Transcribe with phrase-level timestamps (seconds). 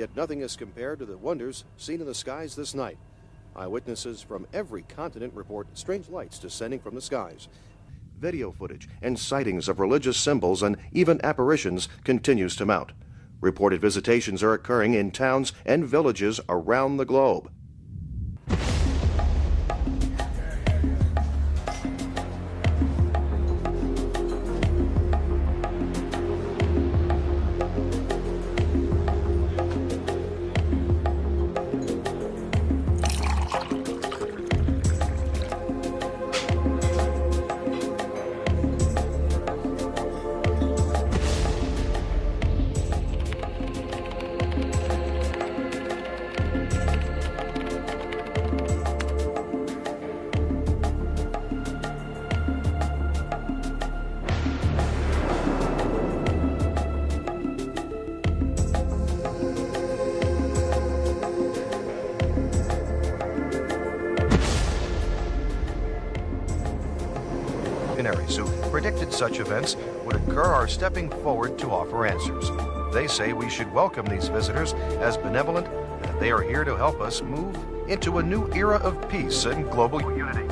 [0.00, 2.96] Yet nothing is compared to the wonders seen in the skies this night.
[3.54, 7.48] Eyewitnesses from every continent report strange lights descending from the skies.
[8.18, 12.92] Video footage and sightings of religious symbols and even apparitions continues to mount.
[13.42, 17.50] Reported visitations are occurring in towns and villages around the globe.
[73.10, 77.00] Say we should welcome these visitors as benevolent and that they are here to help
[77.00, 77.56] us move
[77.88, 80.49] into a new era of peace and global unity.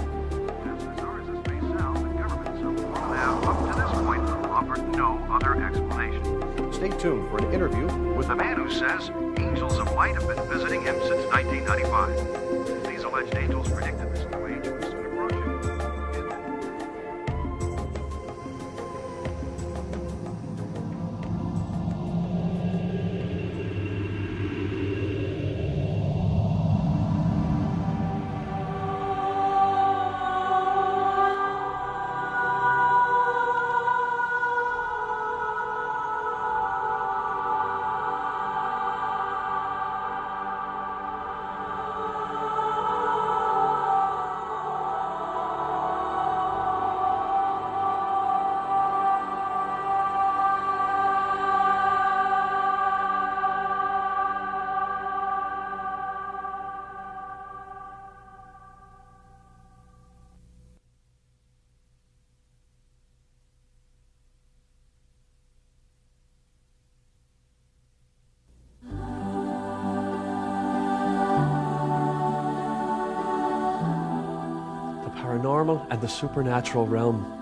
[75.59, 77.35] Paranormal and the supernatural realm.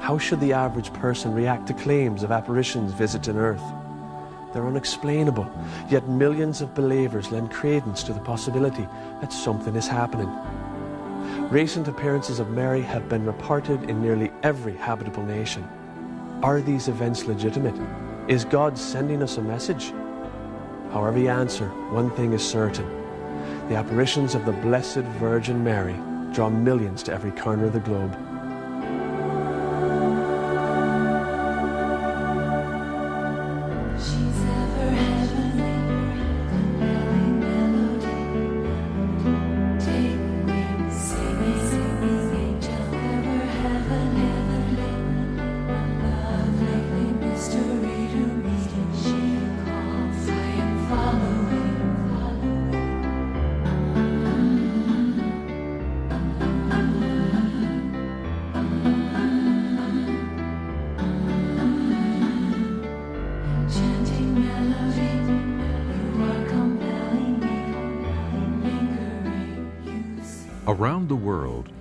[0.00, 3.62] How should the average person react to claims of apparitions visiting Earth?
[4.52, 5.50] They're unexplainable,
[5.88, 8.86] yet millions of believers lend credence to the possibility
[9.20, 10.30] that something is happening.
[11.50, 15.66] Recent appearances of Mary have been reported in nearly every habitable nation.
[16.42, 17.78] Are these events legitimate?
[18.28, 19.92] Is God sending us a message?
[20.92, 22.88] However you answer, one thing is certain.
[23.68, 25.96] The apparitions of the Blessed Virgin Mary
[26.32, 28.31] draw millions to every corner of the globe.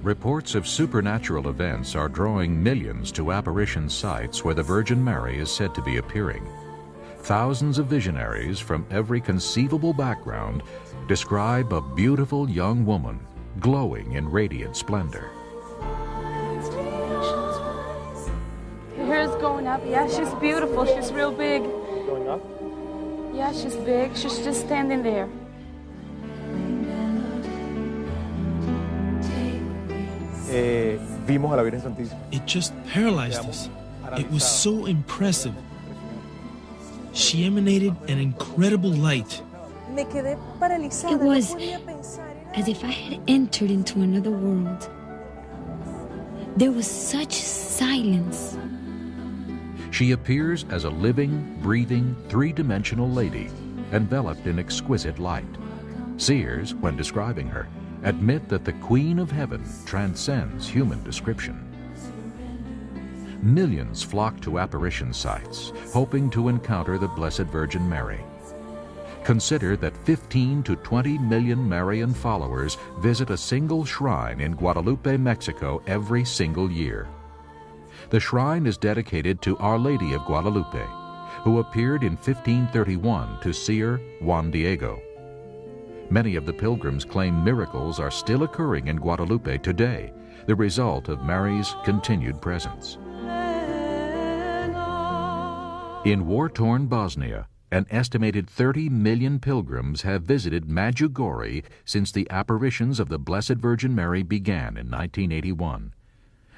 [0.04, 5.52] Reports of supernatural events are drawing millions to apparition sites where the Virgin Mary is
[5.52, 6.48] said to be appearing.
[7.20, 10.64] Thousands of visionaries from every conceivable background
[11.08, 13.20] describe a beautiful young woman
[13.60, 15.30] glowing in radiant splendor.
[18.98, 19.82] Her hair's going up.
[19.86, 20.86] Yeah, she's beautiful.
[20.86, 21.62] She's real big.
[21.62, 22.42] Going up?
[23.36, 24.16] Yeah, she's big.
[24.18, 25.30] She's just standing there.
[31.32, 32.20] Vimos a la Virgen Santísima.
[32.32, 33.70] It just paralyzed us.
[34.18, 35.54] It was so impressive.
[37.14, 39.42] She emanated an incredible light.
[39.94, 41.14] Me quedé paralizada.
[41.14, 42.26] It was podía pensar.
[42.26, 44.90] Era as if I had entered into another world.
[46.58, 48.58] There was such silence.
[49.92, 53.50] She appears as a living, breathing, three dimensional lady,
[53.92, 55.46] enveloped in exquisite light.
[56.18, 57.68] Seers, when describing her,
[58.04, 61.68] admit that the Queen of Heaven transcends human description.
[63.42, 68.20] Millions flock to apparition sites, hoping to encounter the Blessed Virgin Mary.
[69.24, 75.82] Consider that 15 to 20 million Marian followers visit a single shrine in Guadalupe, Mexico
[75.86, 77.08] every single year.
[78.10, 80.86] The shrine is dedicated to Our Lady of Guadalupe,
[81.44, 85.02] who appeared in 1531 to seer Juan Diego.
[86.12, 90.12] Many of the pilgrims claim miracles are still occurring in Guadalupe today,
[90.46, 92.98] the result of Mary's continued presence.
[96.04, 103.00] In war torn Bosnia, an estimated 30 million pilgrims have visited Medjugorje since the apparitions
[103.00, 105.94] of the Blessed Virgin Mary began in 1981.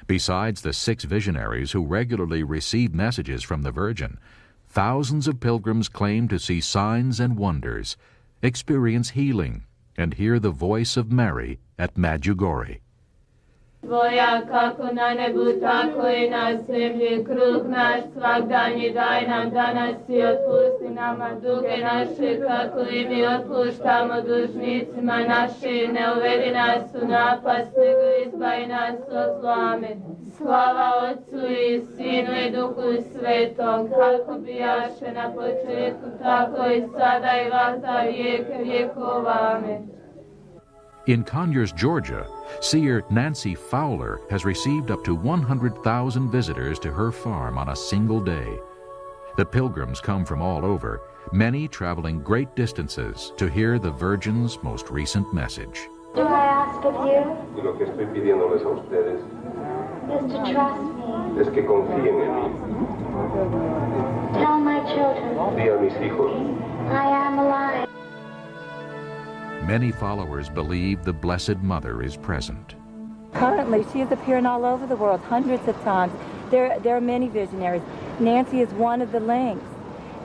[0.08, 4.18] Besides the six visionaries who regularly receive messages from the Virgin,
[4.68, 7.96] thousands of pilgrims claim to see signs and wonders,
[8.44, 9.64] experience healing,
[9.96, 12.83] and hear the voice of Mary at Medjugorje.
[13.86, 20.22] Tvoja kako na nebu, tako i na zemlji, kruh naš svakdanji daj nam danas i
[20.22, 27.76] otpusti nama duge naše, kako i mi otpuštamo dužnicima naši, ne uvedi nas u napast,
[27.76, 29.88] nego izbavi nas od zlame.
[30.36, 37.50] Slava Otcu i Sinu i Duhu Svetom, kako bijaše na početku, tako i sada i
[37.50, 39.56] vata vijeke vjekova.
[39.56, 40.03] Amen.
[41.06, 42.26] In Conyers, Georgia,
[42.62, 48.22] seer Nancy Fowler has received up to 100,000 visitors to her farm on a single
[48.22, 48.58] day.
[49.36, 54.88] The pilgrims come from all over, many traveling great distances to hear the Virgin's most
[54.88, 55.78] recent message.
[56.14, 60.80] Do I ask of you Y lo que estoy pidiéndoles a ustedes is to trust
[60.80, 61.40] me?
[61.42, 62.48] es que confíen en mí.
[64.32, 66.32] Tell my children Di a mis hijos
[66.88, 67.88] I am alive.
[69.66, 72.74] Many followers believe the Blessed Mother is present.
[73.32, 76.12] Currently, she is appearing all over the world hundreds of times.
[76.50, 77.80] There, there are many visionaries.
[78.20, 79.64] Nancy is one of the links.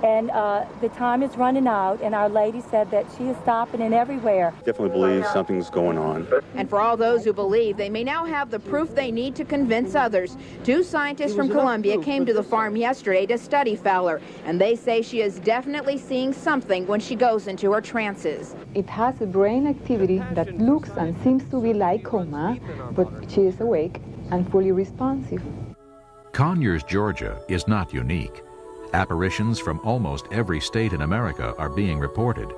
[0.03, 3.81] And uh, the time is running out, and Our Lady said that she is stopping
[3.81, 4.53] in everywhere.
[4.63, 6.25] Definitely believe something's going on.
[6.55, 9.43] And for all those who believe, they may now have the proof they need to
[9.43, 10.37] convince others.
[10.63, 15.01] Two scientists from Columbia came to the farm yesterday to study Fowler, and they say
[15.01, 18.55] she is definitely seeing something when she goes into her trances.
[18.73, 22.57] It has a brain activity that looks and seems to be like coma,
[22.91, 23.99] but she is awake
[24.31, 25.41] and fully responsive.
[26.31, 28.43] Conyers, Georgia is not unique.
[28.93, 32.51] Apparitions from almost every state in America are being reported.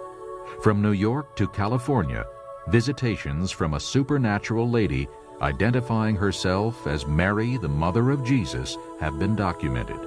[0.63, 2.25] From New York to California,
[2.69, 5.09] visitations from a supernatural lady
[5.41, 9.99] identifying herself as Mary, the mother of Jesus, have been documented.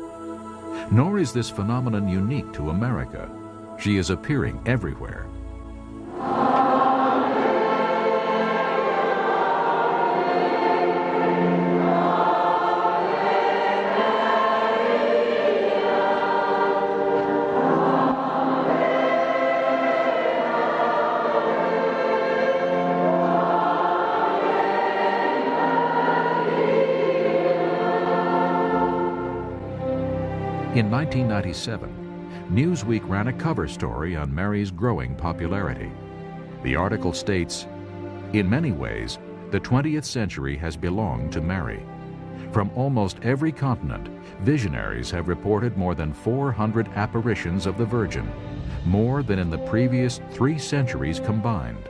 [0.91, 3.31] Nor is this phenomenon unique to America.
[3.79, 5.27] She is appearing everywhere.
[30.75, 35.93] In 1997, Newsweek ran a cover story on Mary's growing popularity.
[36.65, 37.69] The article states
[38.33, 39.21] In many ways,
[39.53, 41.81] the 20th century has belonged to Mary.
[42.51, 44.09] From almost every continent,
[44.41, 48.29] visionaries have reported more than 400 apparitions of the Virgin,
[48.85, 51.89] more than in the previous three centuries combined.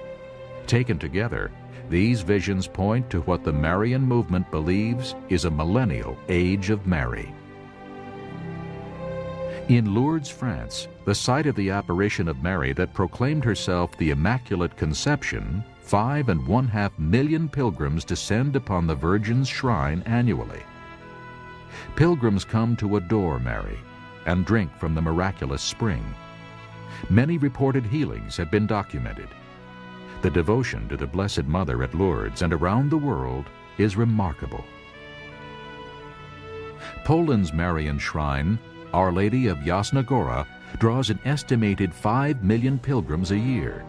[0.66, 1.50] Taken together,
[1.88, 7.32] these visions point to what the Marian movement believes is a millennial age of Mary.
[9.68, 14.76] In Lourdes, France, the site of the apparition of Mary that proclaimed herself the Immaculate
[14.76, 20.62] Conception, five and one half million pilgrims descend upon the Virgin's shrine annually.
[21.96, 23.78] Pilgrims come to adore Mary
[24.26, 26.04] and drink from the miraculous spring.
[27.08, 29.28] Many reported healings have been documented.
[30.20, 33.46] The devotion to the Blessed Mother at Lourdes and around the world
[33.78, 34.64] is remarkable.
[37.04, 38.58] Poland's Marian shrine
[38.94, 40.46] our Lady of Jasna Gora
[40.78, 43.84] draws an estimated 5 million pilgrims a year.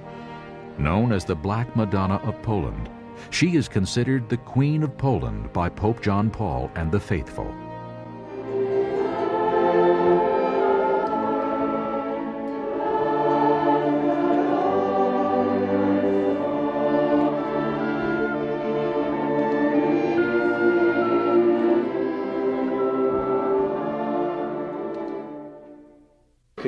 [0.79, 2.89] Known as the Black Madonna of Poland,
[3.29, 7.53] she is considered the Queen of Poland by Pope John Paul and the faithful.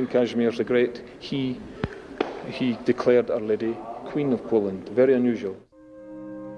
[0.08, 1.60] King Casimir the Great, he,
[2.50, 4.88] he declared Our Lady Queen of Poland.
[4.90, 5.58] Very unusual.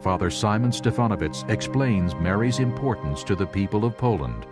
[0.01, 4.45] Father Simon Stefanovitz explains Mary's importance to the people of Poland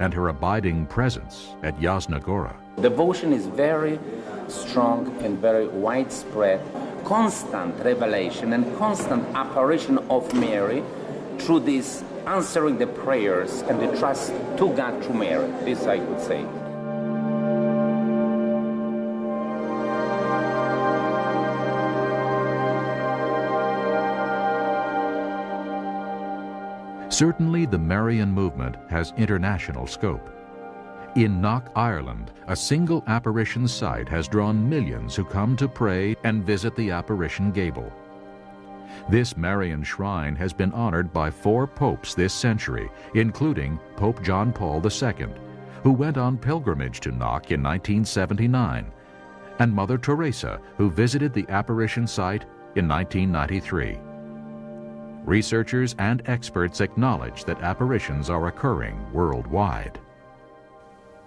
[0.00, 2.56] and her abiding presence at Jasna Gora.
[2.80, 3.98] Devotion is very
[4.48, 6.60] strong and very widespread.
[7.04, 10.82] Constant revelation and constant apparition of Mary
[11.38, 15.50] through this answering the prayers and the trust to God through Mary.
[15.64, 16.44] This I could say.
[27.20, 30.26] Certainly, the Marian movement has international scope.
[31.16, 36.46] In Knock, Ireland, a single apparition site has drawn millions who come to pray and
[36.46, 37.92] visit the apparition gable.
[39.10, 44.82] This Marian shrine has been honored by four popes this century, including Pope John Paul
[44.82, 45.28] II,
[45.82, 48.90] who went on pilgrimage to Knock in 1979,
[49.58, 52.44] and Mother Teresa, who visited the apparition site
[52.76, 54.09] in 1993.
[55.24, 60.00] Researchers and experts acknowledge that apparitions are occurring worldwide.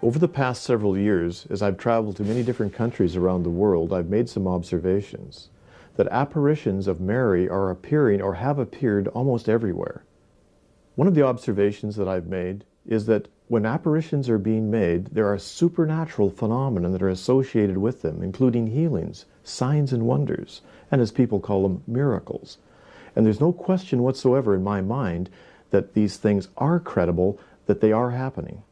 [0.01, 3.93] Over the past several years, as I've traveled to many different countries around the world,
[3.93, 5.50] I've made some observations
[5.95, 10.03] that apparitions of Mary are appearing or have appeared almost everywhere.
[10.95, 15.27] One of the observations that I've made is that when apparitions are being made, there
[15.27, 21.12] are supernatural phenomena that are associated with them, including healings, signs and wonders, and as
[21.12, 22.57] people call them, miracles.
[23.15, 25.29] And there's no question whatsoever in my mind
[25.70, 28.63] that these things are credible, that they are happening.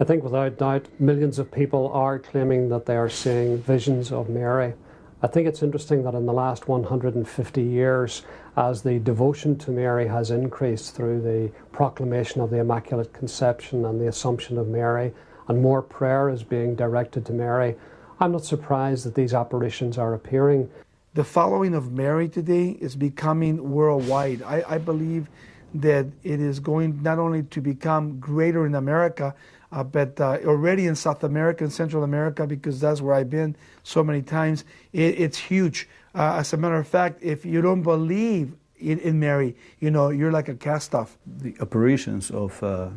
[0.00, 4.28] I think without doubt, millions of people are claiming that they are seeing visions of
[4.28, 4.74] Mary.
[5.20, 8.22] I think it's interesting that in the last 150 years,
[8.56, 14.00] as the devotion to Mary has increased through the proclamation of the Immaculate Conception and
[14.00, 15.12] the Assumption of Mary,
[15.48, 17.74] and more prayer is being directed to Mary,
[18.20, 20.70] I'm not surprised that these apparitions are appearing.
[21.18, 24.40] The following of Mary today is becoming worldwide.
[24.40, 25.26] I, I believe
[25.74, 29.34] that it is going not only to become greater in America,
[29.72, 33.56] uh, but uh, already in South America and Central America, because that's where I've been
[33.82, 35.88] so many times, it, it's huge.
[36.14, 40.10] Uh, as a matter of fact, if you don't believe in, in, Mary, you know,
[40.10, 41.18] you're like a cast off.
[41.38, 42.90] The apparitions of uh,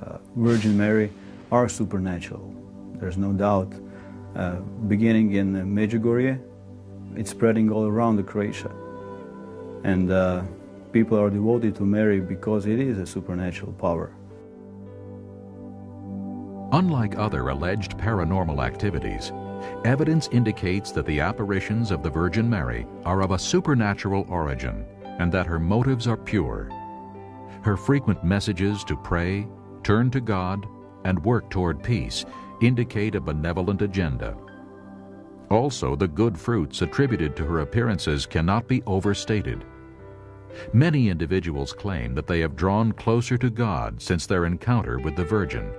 [0.00, 1.12] uh, Virgin Mary
[1.52, 2.54] are supernatural.
[2.94, 3.74] There's no doubt.
[4.34, 6.40] Uh, beginning in Medjugorje,
[7.16, 8.70] it's spreading all around the Croatia.
[9.84, 10.42] And uh,
[10.92, 14.12] people are devoted to Mary because it is a supernatural power.
[16.72, 19.32] Unlike other alleged paranormal activities,
[19.84, 24.84] evidence indicates that the apparitions of the Virgin Mary are of a supernatural origin
[25.18, 26.68] and that her motives are pure.
[27.62, 29.46] Her frequent messages to pray,
[29.82, 30.66] turn to God,
[31.04, 32.24] and work toward peace
[32.60, 34.36] indicate a benevolent agenda.
[35.50, 39.64] Also, the good fruits attributed to her appearances cannot be overstated.
[40.72, 45.24] Many individuals claim that they have drawn closer to God since their encounter with the
[45.24, 45.72] Virgin.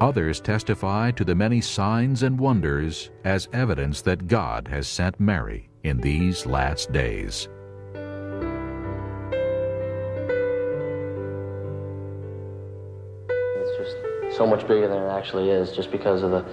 [0.00, 5.68] Others testify to the many signs and wonders as evidence that God has sent Mary
[5.82, 7.48] in these last days.
[13.28, 16.44] It's just so much bigger than it actually is just because of the,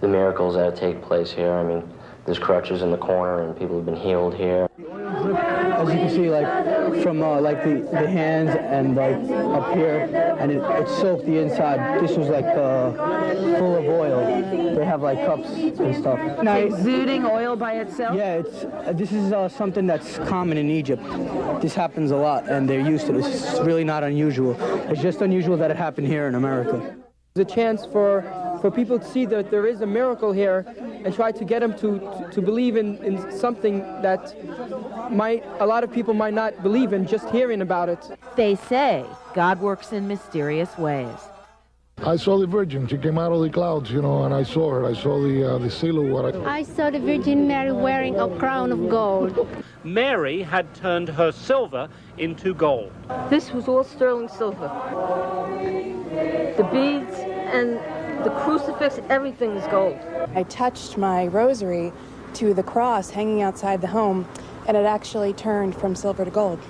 [0.00, 1.52] the miracles that take place here.
[1.52, 1.88] I mean,
[2.24, 4.68] there's crutches in the corner and people have been healed here.
[4.78, 9.16] As you can see, like from uh, like the, the hands and like
[9.56, 12.02] up here, and it, it soaked the inside.
[12.02, 12.92] This was like uh,
[13.58, 14.74] full of oil.
[14.74, 16.42] They have like cups and stuff.
[16.42, 16.72] Nice.
[16.72, 18.16] Exuding oil by itself?
[18.16, 21.02] Yeah, it's uh, this is uh, something that's common in Egypt.
[21.60, 23.26] This happens a lot, and they're used to it.
[23.26, 24.56] It's really not unusual.
[24.90, 26.96] It's just unusual that it happened here in America.
[27.38, 28.22] A chance for
[28.60, 30.64] for people to see that there is a miracle here
[31.04, 34.34] and try to get them to, to, to, believe in, in something that
[35.12, 38.18] might a lot of people might not believe in just hearing about it.
[38.34, 41.18] They say God works in mysterious ways.
[42.04, 42.86] I saw the Virgin.
[42.86, 44.84] She came out of the clouds, you know, and I saw her.
[44.84, 46.36] I saw the uh, the silhouette.
[46.46, 49.48] I saw the Virgin Mary wearing a crown of gold.
[49.82, 51.88] Mary had turned her silver
[52.18, 52.92] into gold.
[53.30, 54.68] This was all sterling silver.
[56.56, 57.18] The beads
[57.52, 57.78] and
[58.24, 59.98] the crucifix, everything is gold.
[60.34, 61.92] I touched my rosary
[62.34, 64.28] to the cross hanging outside the home,
[64.68, 66.60] and it actually turned from silver to gold.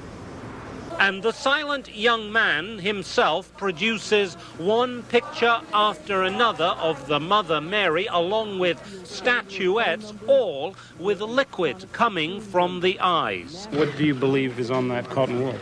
[0.98, 8.06] And the silent young man himself produces one picture after another of the Mother Mary,
[8.06, 13.68] along with statuettes, all with liquid coming from the eyes.
[13.72, 15.54] What do you believe is on that cotton wool?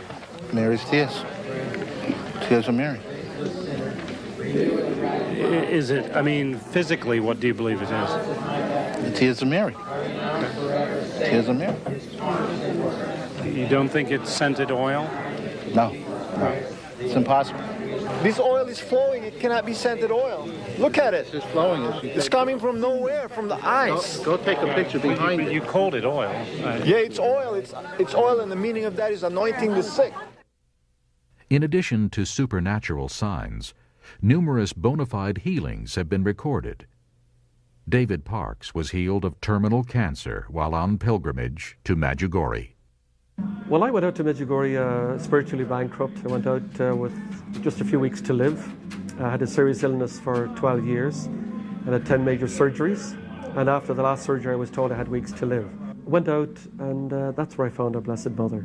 [0.53, 1.23] Mary's tears.
[2.43, 2.99] Tears of Mary.
[5.69, 9.03] Is it, I mean, physically, what do you believe it is?
[9.03, 9.75] The tears of Mary.
[11.19, 11.75] Tears of Mary.
[13.43, 15.09] You don't think it's scented oil?
[15.75, 15.91] No.
[15.91, 16.63] no.
[16.99, 17.59] It's impossible.
[18.23, 19.23] This oil is flowing.
[19.23, 20.49] It cannot be scented oil.
[20.77, 21.33] Look at it.
[21.33, 21.83] It's flowing.
[22.03, 24.19] It's coming from nowhere, from the ice.
[24.19, 25.53] Go, go take a picture behind you, it.
[25.53, 26.31] you called it oil.
[26.85, 27.55] Yeah, it's oil.
[27.55, 30.13] It's it's oil, and the meaning of that is anointing the sick.
[31.49, 33.73] In addition to supernatural signs,
[34.21, 36.87] numerous bona fide healings have been recorded.
[37.87, 42.74] David Parks was healed of terminal cancer while on pilgrimage to Medjugorje.
[43.67, 46.19] Well, I went out to Medjugorje uh, spiritually bankrupt.
[46.23, 47.13] I went out uh, with
[47.63, 48.71] just a few weeks to live.
[49.19, 53.17] I had a serious illness for 12 years and had 10 major surgeries.
[53.57, 55.67] And after the last surgery, I was told I had weeks to live.
[56.07, 58.63] Went out, and uh, that's where I found our Blessed Mother.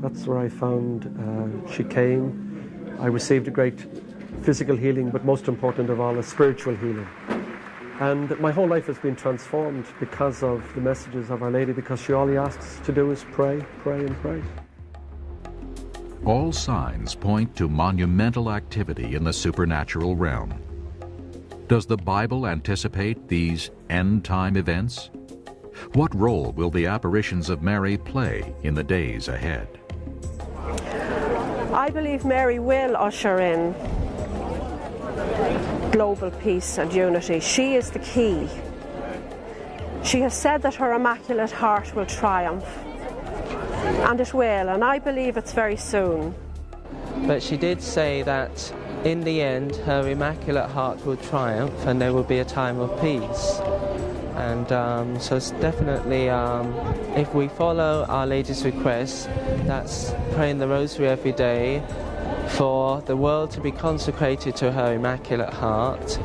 [0.00, 2.96] That's where I found uh, she came.
[3.00, 3.88] I received a great
[4.42, 7.08] physical healing, but most important of all, a spiritual healing.
[8.00, 12.00] And my whole life has been transformed because of the messages of Our Lady, because
[12.00, 14.42] she all she asks to do is pray, pray, and pray.
[16.24, 20.54] All signs point to monumental activity in the supernatural realm.
[21.68, 25.10] Does the Bible anticipate these end time events?
[25.94, 29.68] What role will the apparitions of Mary play in the days ahead?
[31.72, 33.74] I believe Mary will usher in
[35.92, 37.38] global peace and unity.
[37.38, 38.48] She is the key.
[40.02, 42.66] She has said that her Immaculate Heart will triumph.
[44.08, 46.34] And it will, and I believe it's very soon.
[47.26, 48.72] But she did say that
[49.04, 52.90] in the end her Immaculate Heart will triumph and there will be a time of
[53.00, 53.60] peace.
[54.36, 56.72] And um, so it's definitely, um,
[57.16, 59.28] if we follow Our Lady's request,
[59.66, 61.82] that's praying the Rosary every day,
[62.50, 66.18] for the world to be consecrated to her Immaculate Heart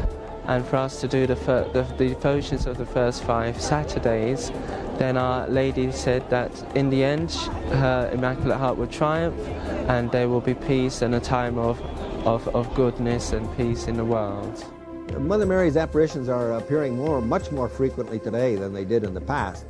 [0.45, 4.49] and for us to do the, the, the devotions of the first five Saturdays,
[4.97, 9.37] then Our Lady said that in the end her Immaculate Heart will triumph
[9.89, 11.81] and there will be peace and a time of,
[12.25, 14.65] of, of goodness and peace in the world.
[15.17, 19.21] Mother Mary's apparitions are appearing more, much more frequently today than they did in the
[19.21, 19.65] past,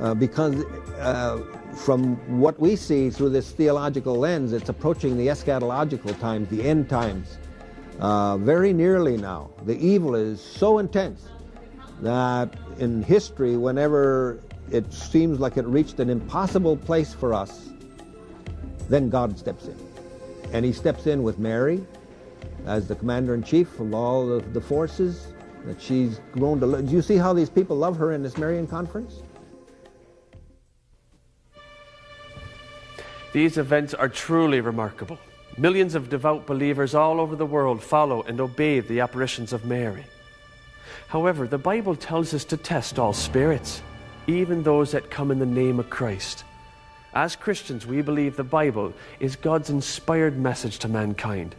[0.00, 0.64] uh, because
[1.00, 1.38] uh,
[1.74, 6.88] from what we see through this theological lens, it's approaching the eschatological times, the end
[6.88, 7.38] times,
[8.00, 9.50] uh, very nearly now.
[9.64, 11.28] The evil is so intense
[12.00, 17.70] that in history, whenever it seems like it reached an impossible place for us,
[18.88, 19.76] then God steps in.
[20.52, 21.84] And he steps in with Mary
[22.66, 25.28] as the commander in chief of all of the forces
[25.64, 26.66] that she's grown to.
[26.66, 26.86] love.
[26.86, 29.22] Do you see how these people love her in this Marian conference?
[33.32, 35.18] These events are truly remarkable.
[35.58, 40.04] Millions of devout believers all over the world follow and obey the apparitions of Mary.
[41.08, 43.82] However, the Bible tells us to test all spirits,
[44.26, 46.44] even those that come in the name of Christ.
[47.14, 51.54] As Christians, we believe the Bible is God's inspired message to mankind.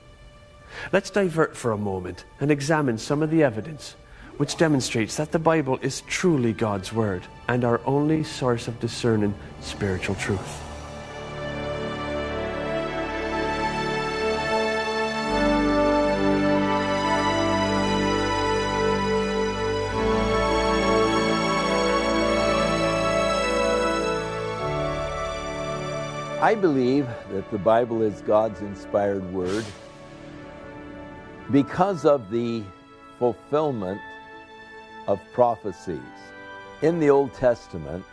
[0.91, 3.95] Let's divert for a moment and examine some of the evidence
[4.37, 9.33] which demonstrates that the Bible is truly God's Word and our only source of discerning
[9.59, 10.68] spiritual truth.
[26.49, 29.63] I believe that the Bible is God's inspired word
[31.51, 32.63] because of the
[33.19, 34.01] fulfillment
[35.05, 35.99] of prophecies.
[36.81, 38.03] In the Old Testament,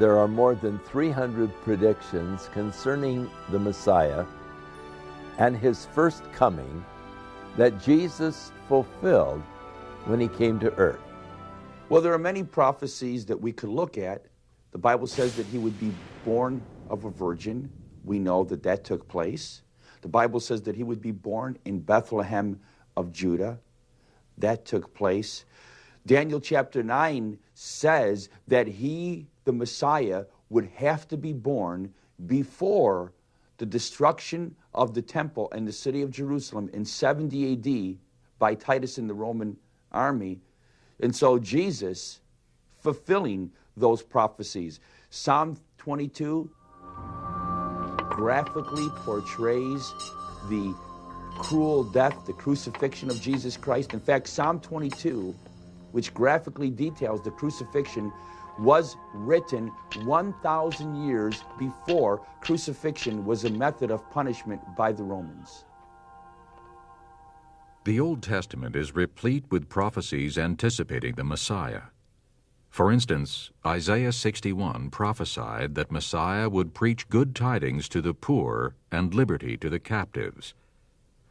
[0.00, 4.24] there are more than 300 predictions concerning the Messiah
[5.38, 6.84] and his first coming
[7.56, 9.42] that Jesus fulfilled
[10.06, 10.98] when he came to earth.
[11.88, 14.24] Well, there are many prophecies that we could look at.
[14.72, 15.92] The Bible says that he would be
[16.24, 17.70] born of a virgin.
[18.04, 19.62] We know that that took place.
[20.02, 22.60] The Bible says that he would be born in Bethlehem
[22.96, 23.58] of Judah.
[24.38, 25.44] That took place.
[26.06, 31.94] Daniel chapter 9 says that he, the Messiah, would have to be born
[32.26, 33.12] before
[33.56, 37.98] the destruction of the temple and the city of Jerusalem in 70 AD
[38.38, 39.56] by Titus and the Roman
[39.92, 40.40] army.
[41.00, 42.20] And so Jesus
[42.78, 44.80] fulfilling those prophecies.
[45.08, 46.50] Psalm 22
[48.14, 49.92] graphically portrays
[50.48, 50.72] the
[51.36, 53.92] cruel death, the crucifixion of Jesus Christ.
[53.92, 55.34] In fact, Psalm 22,
[55.90, 58.12] which graphically details the crucifixion,
[58.60, 59.66] was written
[60.04, 65.64] 1,000 years before crucifixion was a method of punishment by the Romans.
[67.82, 71.82] The Old Testament is replete with prophecies anticipating the Messiah.
[72.74, 79.14] For instance, Isaiah 61 prophesied that Messiah would preach good tidings to the poor and
[79.14, 80.54] liberty to the captives.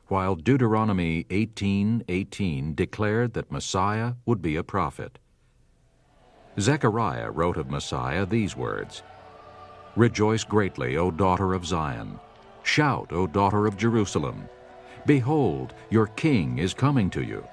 [0.07, 5.19] while Deuteronomy 18:18 declared that Messiah would be a prophet.
[6.57, 9.03] Zechariah wrote of Messiah these words:
[9.97, 12.21] Rejoice greatly, O daughter of Zion.
[12.63, 14.47] Shout, O daughter of Jerusalem.
[15.05, 17.43] Behold, your king is coming to you.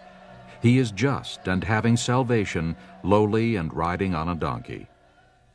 [0.63, 4.89] He is just and having salvation, lowly and riding on a donkey.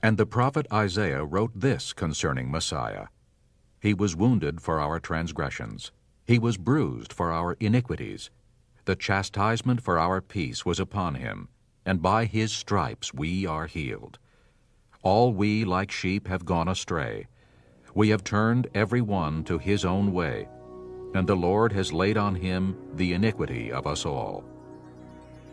[0.02, 3.08] And the prophet Isaiah wrote this concerning Messiah
[3.80, 5.92] He was wounded for our transgressions,
[6.26, 8.32] he was bruised for our iniquities.
[8.86, 11.50] The chastisement for our peace was upon him,
[11.86, 14.18] and by his stripes we are healed.
[15.04, 17.28] All we like sheep have gone astray.
[17.94, 20.48] We have turned every one to his own way,
[21.14, 24.44] and the Lord has laid on him the iniquity of us all.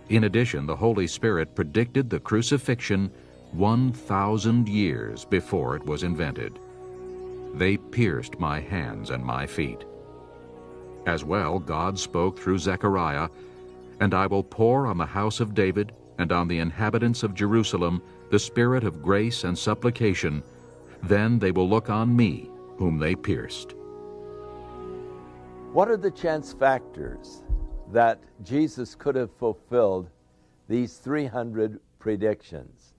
[0.08, 3.10] In addition, the Holy Spirit predicted the crucifixion
[3.52, 6.58] 1,000 years before it was invented.
[7.54, 9.84] They pierced my hands and my feet.
[11.06, 13.28] As well, God spoke through Zechariah,
[14.00, 18.02] And I will pour on the house of David and on the inhabitants of Jerusalem
[18.30, 20.42] the spirit of grace and supplication.
[21.02, 23.74] Then they will look on me, whom they pierced.
[25.72, 27.41] What are the chance factors
[27.92, 30.08] that Jesus could have fulfilled
[30.68, 32.94] these 300 predictions?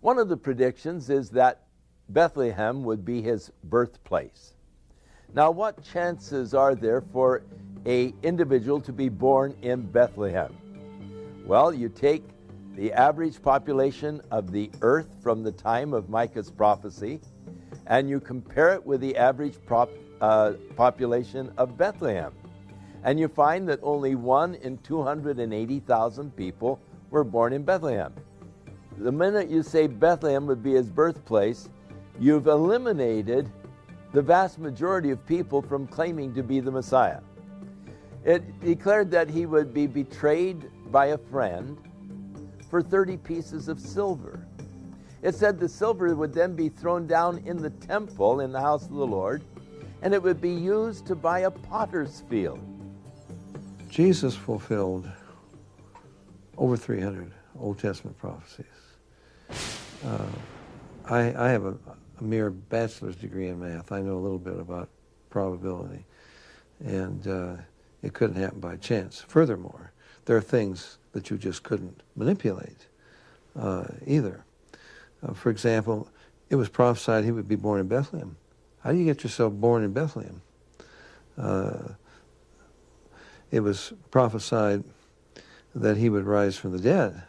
[0.00, 1.64] One of the predictions is that
[2.08, 4.54] Bethlehem would be his birthplace.
[5.34, 7.42] Now, what chances are there for
[7.84, 10.56] a individual to be born in Bethlehem?
[11.44, 12.24] Well, you take
[12.74, 17.20] the average population of the earth from the time of Micah's prophecy,
[17.86, 22.32] and you compare it with the average prop, uh, population of Bethlehem.
[23.04, 26.80] And you find that only one in 280,000 people
[27.10, 28.12] were born in Bethlehem.
[28.96, 31.68] The minute you say Bethlehem would be his birthplace,
[32.18, 33.50] you've eliminated
[34.12, 37.20] the vast majority of people from claiming to be the Messiah.
[38.24, 41.78] It declared that he would be betrayed by a friend
[42.68, 44.46] for 30 pieces of silver.
[45.22, 48.84] It said the silver would then be thrown down in the temple in the house
[48.84, 49.42] of the Lord,
[50.02, 52.60] and it would be used to buy a potter's field.
[53.88, 55.08] Jesus fulfilled
[56.56, 58.66] over 300 Old Testament prophecies.
[60.04, 60.26] Uh,
[61.06, 61.76] I, I, have a,
[62.20, 63.90] a mere bachelor's degree in math.
[63.90, 64.88] I know a little bit about
[65.30, 66.04] probability.
[66.84, 67.56] And uh,
[68.02, 69.24] it couldn't happen by chance.
[69.26, 69.92] Furthermore,
[70.26, 72.86] there are things that you just couldn't manipulate
[73.58, 74.44] uh, either.
[75.22, 76.08] Uh, for example,
[76.50, 78.36] it was prophesied he would be born in Bethlehem.
[78.84, 80.42] How do you get yourself born in Bethlehem?
[83.50, 84.84] It was prophesied
[85.74, 87.22] that he would rise from the dead.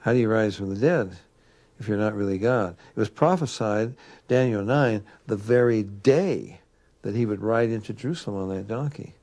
[0.00, 1.16] How do you rise from the dead?
[1.78, 2.76] if you're not really God.
[2.94, 3.94] It was prophesied,
[4.28, 6.60] Daniel 9, the very day
[7.02, 9.14] that he would ride into Jerusalem on that donkey.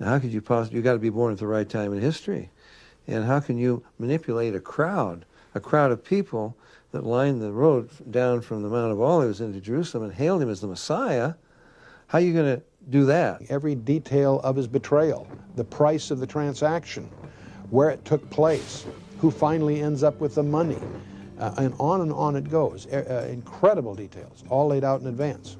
[0.00, 2.00] Now, how could you possibly, you've got to be born at the right time in
[2.00, 2.50] history.
[3.06, 6.56] And how can you manipulate a crowd, a crowd of people
[6.92, 10.50] that lined the road down from the Mount of Olives into Jerusalem and hailed him
[10.50, 11.34] as the Messiah?
[12.08, 13.42] How are you going to do that?
[13.48, 17.08] Every detail of his betrayal, the price of the transaction,
[17.70, 18.86] where it took place,
[19.18, 20.78] who finally ends up with the money,
[21.38, 22.86] uh, and on and on it goes.
[22.86, 25.56] Uh, incredible details, all laid out in advance.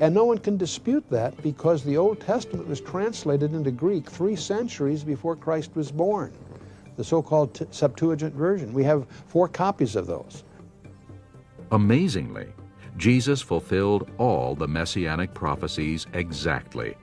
[0.00, 4.36] And no one can dispute that because the Old Testament was translated into Greek three
[4.36, 6.32] centuries before Christ was born,
[6.96, 8.72] the so called Septuagint version.
[8.72, 10.44] We have four copies of those.
[11.72, 12.46] Amazingly,
[12.98, 16.96] Jesus fulfilled all the messianic prophecies exactly,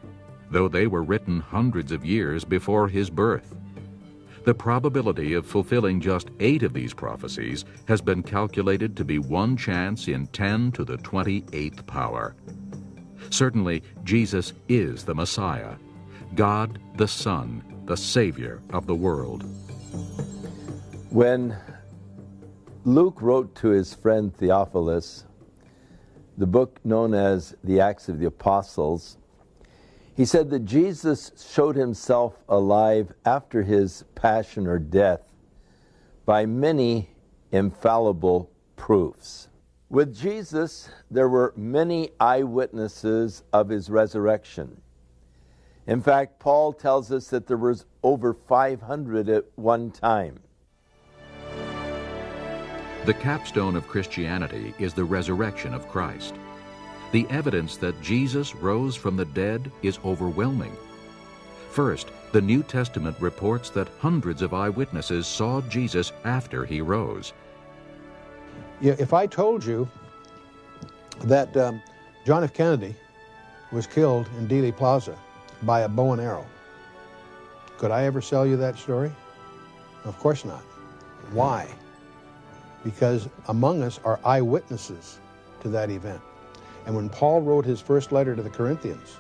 [0.51, 3.55] though they were written hundreds of years before his birth.
[4.43, 9.55] The probability of fulfilling just eight of these prophecies has been calculated to be one
[9.55, 12.35] chance in 10 to the 28th power.
[13.29, 15.75] Certainly, Jesus is the Messiah,
[16.35, 19.43] God the Son, the Savior of the world.
[21.09, 21.55] When
[22.83, 25.24] Luke wrote to his friend Theophilus,
[26.37, 29.17] the book known as the Acts of the Apostles,
[30.15, 35.21] he said that Jesus showed himself alive after his passion or death
[36.25, 37.09] by many
[37.51, 39.49] infallible proofs.
[39.89, 44.81] With Jesus, there were many eyewitnesses of his resurrection.
[45.87, 50.39] In fact, Paul tells us that there was over 500 at one time.
[53.05, 56.33] The capstone of Christianity is the resurrection of Christ.
[57.11, 60.75] The evidence that Jesus rose from the dead is overwhelming.
[61.69, 67.33] First, the New Testament reports that hundreds of eyewitnesses saw Jesus after he rose.
[68.81, 69.87] If I told you
[71.25, 71.83] that um,
[72.25, 72.55] John F.
[72.55, 72.95] Kennedy
[73.71, 75.15] was killed in Dealey Plaza
[75.61, 76.47] by a bow and arrow,
[77.77, 79.11] Could I ever sell you that story?
[80.05, 80.61] Of course not.
[81.31, 81.67] Why?
[82.85, 85.19] Because among us are eyewitnesses
[85.61, 86.21] to that event.
[86.85, 89.17] And when Paul wrote his first letter to the Corinthians,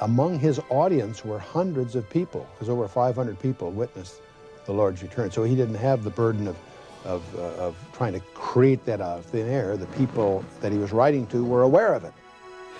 [0.00, 4.20] among his audience were hundreds of people, because over 500 people witnessed
[4.66, 5.30] the Lord's return.
[5.30, 6.56] So he didn't have the burden of,
[7.04, 9.76] of, uh, of trying to create that out of thin air.
[9.76, 12.12] The people that he was writing to were aware of it.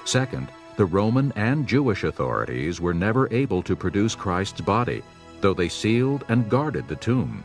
[0.04, 5.02] Second, the Roman and Jewish authorities were never able to produce Christ's body,
[5.40, 7.44] though they sealed and guarded the tomb.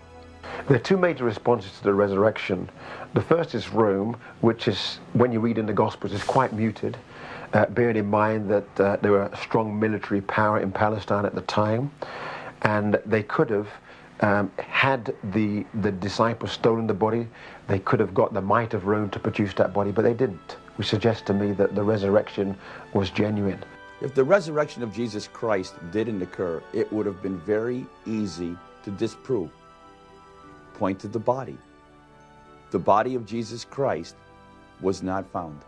[0.65, 2.69] There are two major responses to the resurrection.
[3.13, 6.97] The first is Rome, which is, when you read in the Gospels, is quite muted,
[7.53, 11.41] uh, bearing in mind that uh, there were strong military power in Palestine at the
[11.41, 11.91] time,
[12.63, 13.67] and they could have,
[14.21, 17.27] um, had the, the disciples stolen the body,
[17.67, 20.57] they could have got the might of Rome to produce that body, but they didn't,
[20.75, 22.57] which suggests to me that the resurrection
[22.93, 23.63] was genuine.
[24.01, 28.91] If the resurrection of Jesus Christ didn't occur, it would have been very easy to
[28.91, 29.49] disprove.
[30.77, 31.57] Point to the body.
[32.69, 34.15] The body of Jesus Christ
[34.79, 35.59] was not found.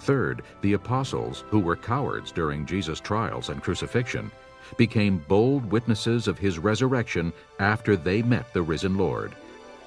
[0.00, 4.32] Third, the apostles, who were cowards during Jesus' trials and crucifixion,
[4.76, 9.34] became bold witnesses of his resurrection after they met the risen Lord,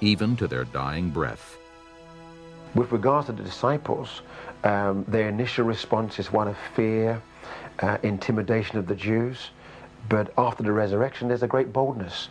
[0.01, 1.57] even to their dying breath.
[2.75, 4.21] With regards to the disciples,
[4.63, 7.21] um, their initial response is one of fear,
[7.79, 9.49] uh, intimidation of the Jews,
[10.07, 12.29] but after the resurrection, there's a great boldness.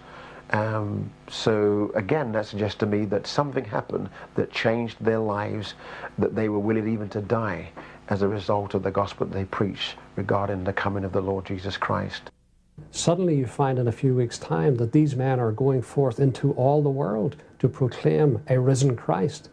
[0.51, 5.75] Um, so again, that suggests to me that something happened that changed their lives,
[6.19, 7.71] that they were willing even to die
[8.09, 11.77] as a result of the gospel they preached regarding the coming of the Lord Jesus
[11.77, 12.31] Christ.
[12.91, 16.53] Suddenly, you find in a few weeks' time that these men are going forth into
[16.53, 19.49] all the world to proclaim a risen Christ.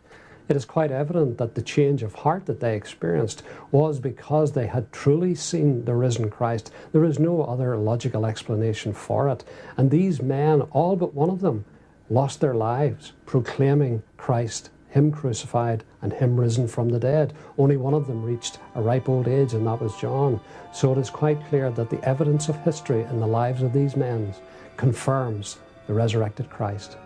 [0.51, 4.67] It is quite evident that the change of heart that they experienced was because they
[4.67, 6.73] had truly seen the risen Christ.
[6.91, 9.45] There is no other logical explanation for it.
[9.77, 11.63] And these men, all but one of them,
[12.09, 17.31] lost their lives proclaiming Christ, Him crucified, and Him risen from the dead.
[17.57, 20.41] Only one of them reached a ripe old age, and that was John.
[20.73, 23.95] So it is quite clear that the evidence of history in the lives of these
[23.95, 24.35] men
[24.75, 26.97] confirms the resurrected Christ.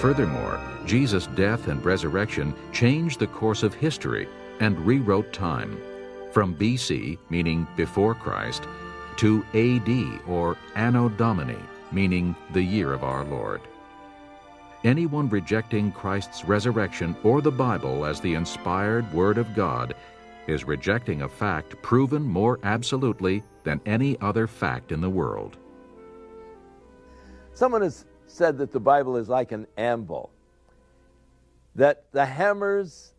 [0.00, 4.26] Furthermore, Jesus' death and resurrection changed the course of history
[4.58, 5.78] and rewrote time
[6.32, 8.62] from BC, meaning before Christ,
[9.18, 11.58] to AD or Anno Domini,
[11.92, 13.60] meaning the year of our Lord.
[14.84, 19.94] Anyone rejecting Christ's resurrection or the Bible as the inspired Word of God
[20.46, 25.58] is rejecting a fact proven more absolutely than any other fact in the world.
[27.52, 30.30] Someone has said that the Bible is like an anvil,
[31.74, 33.12] that the hammers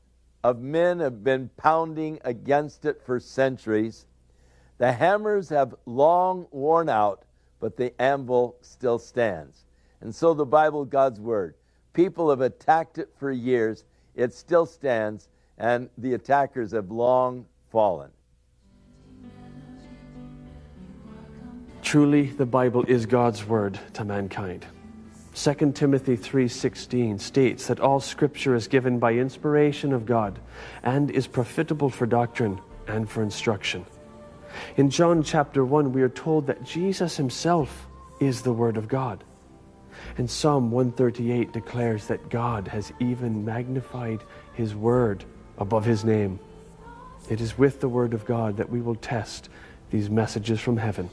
[0.44, 4.06] of men have been pounding against it for centuries.
[4.78, 7.24] The hammers have long worn out,
[7.60, 9.66] but the anvil still stands.
[10.02, 11.56] And so the Bible, God's Word,
[11.94, 13.84] people have attacked it for years,
[14.16, 18.10] it still stands, and the attackers have long fallen.
[21.84, 24.66] Truly, the Bible is God's word to mankind.
[25.42, 30.38] 2 Timothy 3:16 states that all scripture is given by inspiration of God
[30.84, 33.84] and is profitable for doctrine and for instruction.
[34.78, 37.88] In John chapter 1 we are told that Jesus himself
[38.20, 39.24] is the word of God.
[40.16, 44.24] And Psalm 138 declares that God has even magnified
[44.54, 45.26] his word
[45.58, 46.40] above his name.
[47.32, 49.50] It is with the word of God that we will test
[49.90, 51.10] these messages from heaven.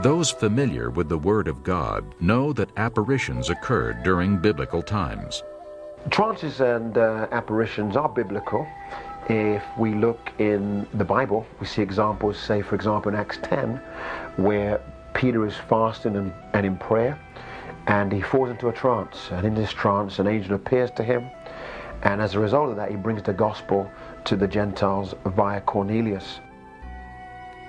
[0.00, 5.42] Those familiar with the Word of God know that apparitions occurred during biblical times.
[6.10, 8.64] Trances and uh, apparitions are biblical.
[9.28, 13.80] If we look in the Bible, we see examples, say, for example, in Acts 10,
[14.36, 14.80] where
[15.14, 17.18] Peter is fasting and, and in prayer,
[17.88, 19.30] and he falls into a trance.
[19.32, 21.28] And in this trance, an angel appears to him,
[22.04, 23.90] and as a result of that, he brings the gospel
[24.26, 26.38] to the Gentiles via Cornelius.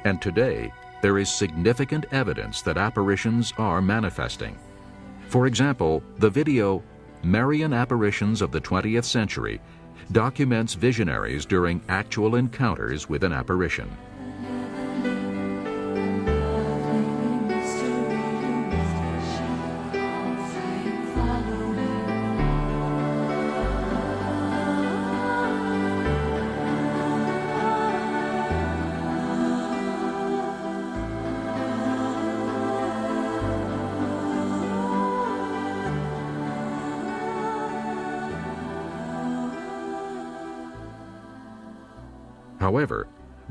[0.06, 4.58] And today, there is significant evidence that apparitions are manifesting.
[5.28, 6.84] For example, the video
[7.24, 9.62] Marian Apparitions of the 20th Century
[10.12, 13.90] documents visionaries during actual encounters with an apparition.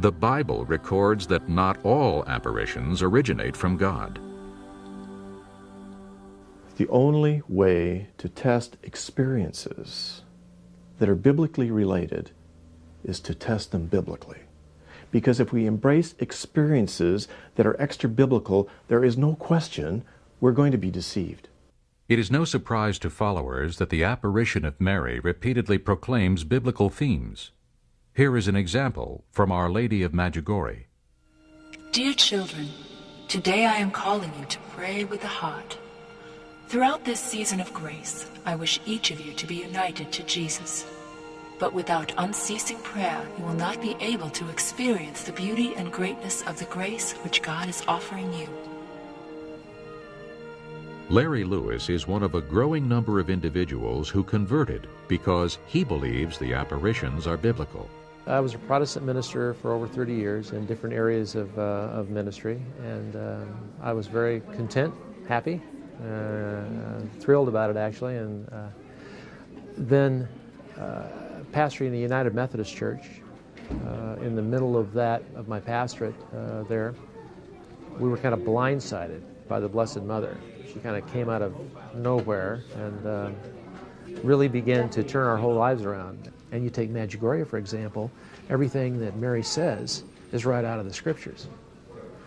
[0.09, 4.19] The Bible records that not all apparitions originate from God.
[6.79, 10.23] The only way to test experiences
[10.99, 12.31] that are biblically related
[13.05, 14.39] is to test them biblically.
[15.11, 20.05] Because if we embrace experiences that are extra biblical, there is no question
[20.41, 21.49] we're going to be deceived.
[22.09, 27.51] It is no surprise to followers that the apparition of Mary repeatedly proclaims biblical themes.
[28.19, 30.87] Here is an example from Our Lady of Medjugorje.
[31.93, 32.67] Dear children,
[33.29, 35.79] today I am calling you to pray with the heart.
[36.67, 40.85] Throughout this season of grace, I wish each of you to be united to Jesus.
[41.61, 46.43] But without unceasing prayer, you will not be able to experience the beauty and greatness
[46.43, 48.49] of the grace which God is offering you.
[51.09, 56.37] Larry Lewis is one of a growing number of individuals who converted because he believes
[56.37, 57.89] the apparitions are biblical.
[58.29, 62.11] I was a Protestant minister for over 30 years in different areas of, uh, of
[62.11, 64.93] ministry, and um, I was very content,
[65.27, 65.63] happy,
[66.05, 66.65] uh,
[67.21, 68.17] thrilled about it actually.
[68.17, 68.69] And uh,
[69.79, 70.29] then,
[70.79, 71.05] uh,
[71.53, 73.23] pastoring the United Methodist Church,
[73.87, 76.95] uh, in the middle of that, of my pastorate uh, there,
[77.99, 80.37] we were kind of blindsided by the Blessed Mother.
[80.71, 81.55] She kind of came out of
[81.95, 83.35] nowhere and
[84.23, 86.31] really began to turn our whole lives around.
[86.53, 88.11] And you take Medjugorje, for example,
[88.49, 91.49] everything that Mary says is right out of the scriptures.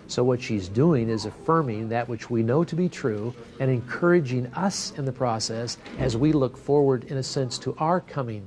[0.08, 4.48] So what she's doing is affirming that which we know to be true and encouraging
[4.48, 8.46] us in the process as we look forward, in a sense, to our coming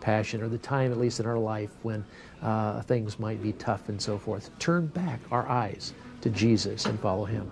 [0.00, 2.04] passion or the time, at least in our life, when
[2.42, 4.50] uh, things might be tough and so forth.
[4.58, 7.50] Turn back our eyes to Jesus and follow Him.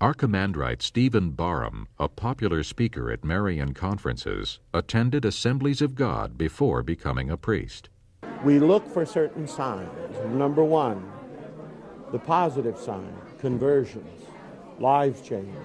[0.00, 7.30] Archimandrite Stephen Barham, a popular speaker at Marian conferences, attended Assemblies of God before becoming
[7.30, 7.88] a priest.
[8.44, 9.90] We look for certain signs.
[10.26, 11.10] Number one,
[12.12, 14.22] the positive sign, conversions,
[14.78, 15.58] lives changed.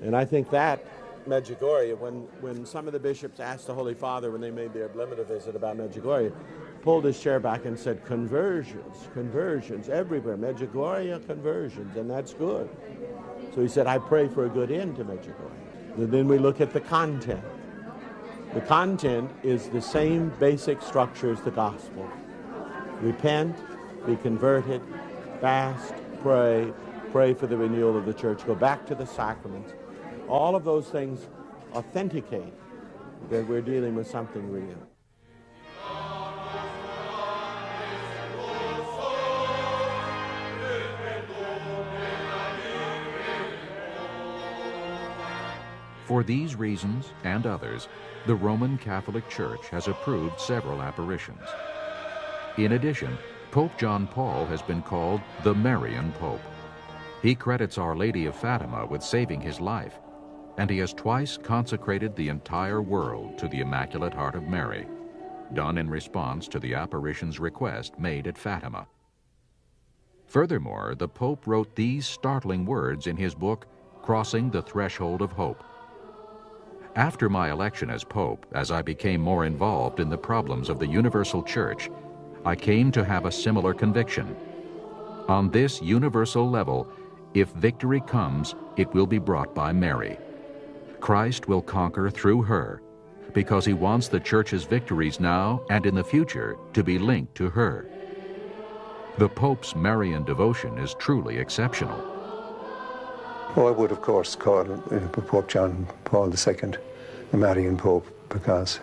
[0.00, 0.82] And I think that
[1.28, 4.86] Medjugorje, when, when some of the bishops asked the Holy Father when they made their
[4.86, 6.32] ad limina visit about Medjugorje,
[6.80, 12.68] pulled his chair back and said, conversions, conversions, everywhere, Medjugorje conversions, and that's good.
[13.54, 15.96] So he said, I pray for a good end to Medjugorje.
[15.96, 17.44] And then we look at the content.
[18.54, 22.08] The content is the same basic structure as the gospel.
[23.00, 23.56] Repent,
[24.06, 24.82] be converted,
[25.40, 26.72] fast, pray,
[27.12, 29.72] pray for the renewal of the church, go back to the sacraments.
[30.28, 31.26] All of those things
[31.74, 32.52] authenticate
[33.30, 34.89] that we're dealing with something real.
[46.10, 47.86] For these reasons and others,
[48.26, 51.46] the Roman Catholic Church has approved several apparitions.
[52.56, 53.16] In addition,
[53.52, 56.40] Pope John Paul has been called the Marian Pope.
[57.22, 60.00] He credits Our Lady of Fatima with saving his life,
[60.58, 64.88] and he has twice consecrated the entire world to the Immaculate Heart of Mary,
[65.54, 68.88] done in response to the apparition's request made at Fatima.
[70.26, 73.68] Furthermore, the Pope wrote these startling words in his book,
[74.02, 75.62] Crossing the Threshold of Hope.
[76.96, 80.86] After my election as Pope, as I became more involved in the problems of the
[80.88, 81.88] Universal Church,
[82.44, 84.34] I came to have a similar conviction.
[85.28, 86.88] On this universal level,
[87.32, 90.18] if victory comes, it will be brought by Mary.
[90.98, 92.82] Christ will conquer through her,
[93.34, 97.50] because he wants the Church's victories now and in the future to be linked to
[97.50, 97.86] her.
[99.18, 102.09] The Pope's Marian devotion is truly exceptional.
[103.56, 106.54] Well, I would, of course, call uh, Pope John Paul II
[107.32, 108.78] the Marian Pope because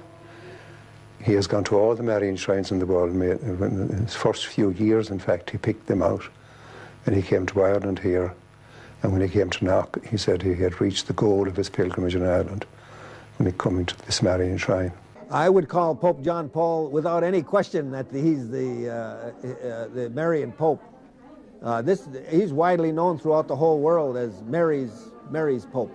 [1.24, 3.12] he has gone to all the Marian shrines in the world.
[3.12, 6.24] In his first few years, in fact, he picked them out
[7.06, 8.34] and he came to Ireland here.
[9.04, 11.70] And when he came to Knock, he said he had reached the goal of his
[11.70, 12.66] pilgrimage in Ireland
[13.38, 14.92] when he came to this Marian shrine.
[15.32, 20.10] I would call Pope John Paul, without any question, that he's the, uh, uh, the
[20.14, 20.84] Marian Pope.
[21.62, 25.92] Uh, this, he's widely known throughout the whole world as Mary's, Mary's Pope.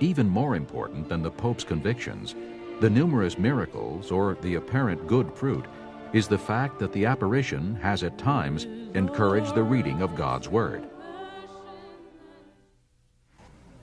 [0.00, 2.34] Even more important than the Pope's convictions,
[2.80, 5.64] the numerous miracles or the apparent good fruit
[6.12, 10.84] is the fact that the apparition has at times encouraged the reading of God's Word.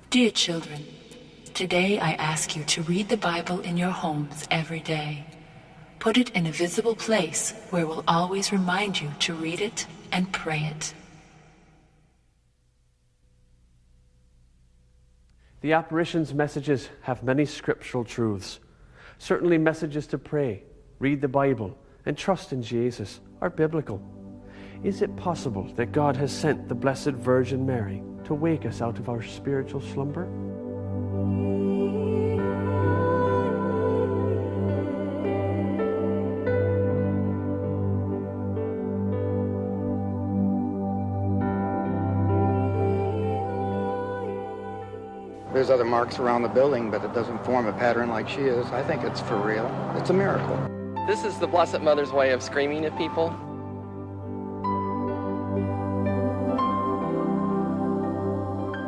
[0.10, 0.86] Dear children,
[1.54, 5.26] today I ask you to read the Bible in your homes every day.
[6.00, 9.86] Put it in a visible place where it will always remind you to read it
[10.12, 10.94] and pray it.
[15.62, 18.60] The apparition's messages have many scriptural truths.
[19.18, 20.64] Certainly, messages to pray,
[21.00, 24.02] read the Bible, and trust in Jesus are biblical.
[24.84, 29.00] Is it possible that God has sent the Blessed Virgin Mary to wake us out
[29.00, 30.30] of our spiritual slumber?
[45.60, 48.66] There's other marks around the building, but it doesn't form a pattern like she is.
[48.68, 49.70] I think it's for real.
[49.98, 50.56] It's a miracle.
[51.06, 53.28] This is the Blessed Mother's way of screaming at people.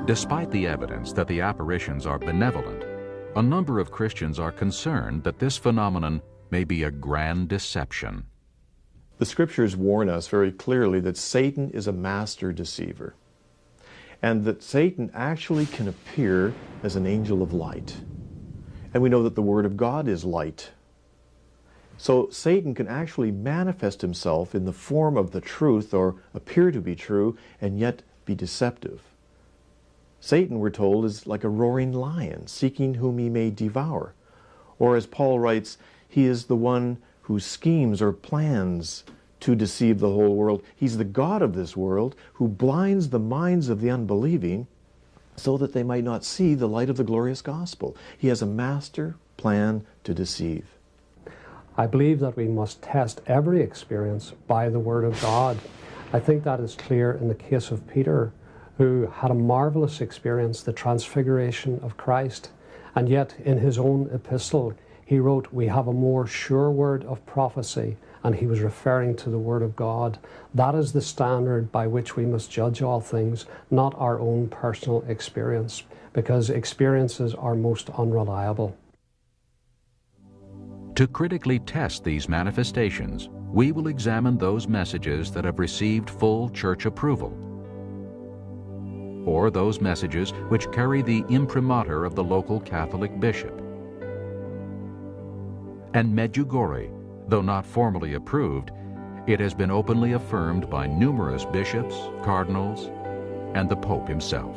[0.05, 2.85] Despite the evidence that the apparitions are benevolent,
[3.35, 8.23] a number of Christians are concerned that this phenomenon may be a grand deception.
[9.17, 13.15] The scriptures warn us very clearly that Satan is a master deceiver
[14.21, 16.53] and that Satan actually can appear
[16.83, 17.97] as an angel of light.
[18.93, 20.71] And we know that the Word of God is light.
[21.97, 26.81] So Satan can actually manifest himself in the form of the truth or appear to
[26.81, 29.01] be true and yet be deceptive.
[30.19, 34.13] Satan, we're told, is like a roaring lion, seeking whom he may devour.
[34.77, 39.03] Or as Paul writes, he is the one whose schemes or plans
[39.41, 40.63] to deceive the whole world.
[40.75, 44.67] He's the God of this world who blinds the minds of the unbelieving
[45.35, 47.95] so that they might not see the light of the glorious gospel.
[48.17, 50.65] He has a master plan to deceive.
[51.77, 55.57] I believe that we must test every experience by the Word of God.
[56.13, 58.33] I think that is clear in the case of Peter,
[58.77, 62.49] who had a marvelous experience, the transfiguration of Christ.
[62.93, 64.73] And yet, in his own epistle,
[65.05, 69.29] he wrote, We have a more sure word of prophecy and he was referring to
[69.29, 70.19] the Word of God.
[70.53, 75.03] That is the standard by which we must judge all things, not our own personal
[75.07, 78.75] experience, because experiences are most unreliable.
[80.95, 86.85] To critically test these manifestations, we will examine those messages that have received full church
[86.85, 87.33] approval,
[89.25, 93.57] or those messages which carry the imprimatur of the local Catholic bishop.
[95.93, 96.89] And Medjugorje,
[97.31, 98.71] Though not formally approved,
[99.25, 102.91] it has been openly affirmed by numerous bishops, cardinals,
[103.55, 104.53] and the Pope himself.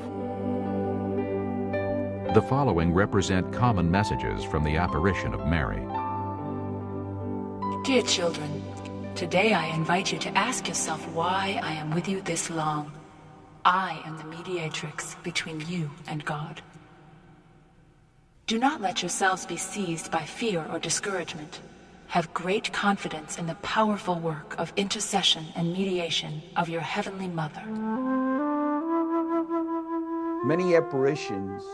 [2.35, 5.83] The following represent common messages from the apparition of Mary.
[7.85, 8.65] Dear children,
[9.15, 12.91] today I invite you to ask yourself why I am with you this long.
[13.65, 16.61] I am the mediatrix between you and God.
[18.49, 21.61] Do not let yourselves be seized by fear or discouragement
[22.15, 27.61] have great confidence in the powerful work of intercession and mediation of your Heavenly Mother.
[30.47, 31.65] Many apparitions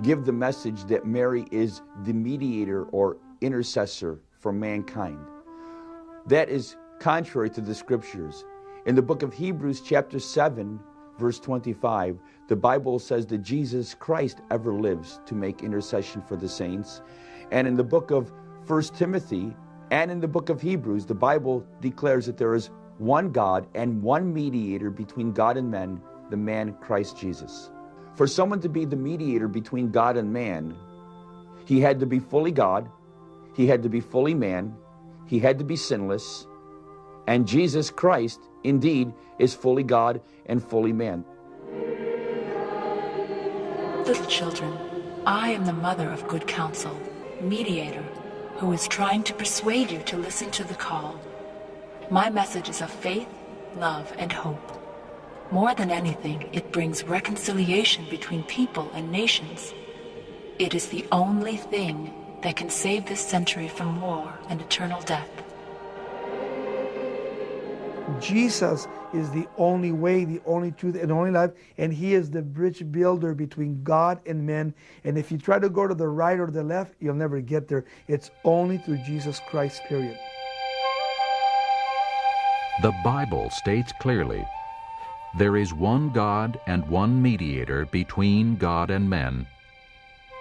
[0.00, 5.18] give the message that Mary is the mediator or intercessor for mankind.
[6.24, 8.46] That is contrary to the scriptures.
[8.86, 10.80] In the book of Hebrews, chapter 7,
[11.18, 12.18] verse 25,
[12.48, 17.02] the Bible says that Jesus Christ ever lives to make intercession for the saints.
[17.52, 18.32] And in the book of
[18.70, 19.52] 1 Timothy
[19.90, 24.00] and in the book of Hebrews, the Bible declares that there is one God and
[24.00, 26.00] one mediator between God and men,
[26.30, 27.72] the man Christ Jesus.
[28.14, 30.76] For someone to be the mediator between God and man,
[31.64, 32.88] he had to be fully God,
[33.56, 34.76] he had to be fully man,
[35.26, 36.46] he had to be sinless,
[37.26, 41.24] and Jesus Christ, indeed, is fully God and fully man.
[44.06, 44.78] Little children,
[45.26, 46.96] I am the mother of good counsel,
[47.40, 48.04] mediator
[48.60, 51.18] who is trying to persuade you to listen to the call.
[52.10, 53.26] My message is of faith,
[53.76, 54.70] love, and hope.
[55.50, 59.72] More than anything, it brings reconciliation between people and nations.
[60.58, 65.30] It is the only thing that can save this century from war and eternal death.
[68.20, 72.42] Jesus is the only way, the only truth, and only life, and He is the
[72.42, 74.74] bridge builder between God and men.
[75.04, 77.68] And if you try to go to the right or the left, you'll never get
[77.68, 77.84] there.
[78.08, 80.18] It's only through Jesus Christ, period.
[82.82, 84.46] The Bible states clearly
[85.38, 89.46] there is one God and one mediator between God and men,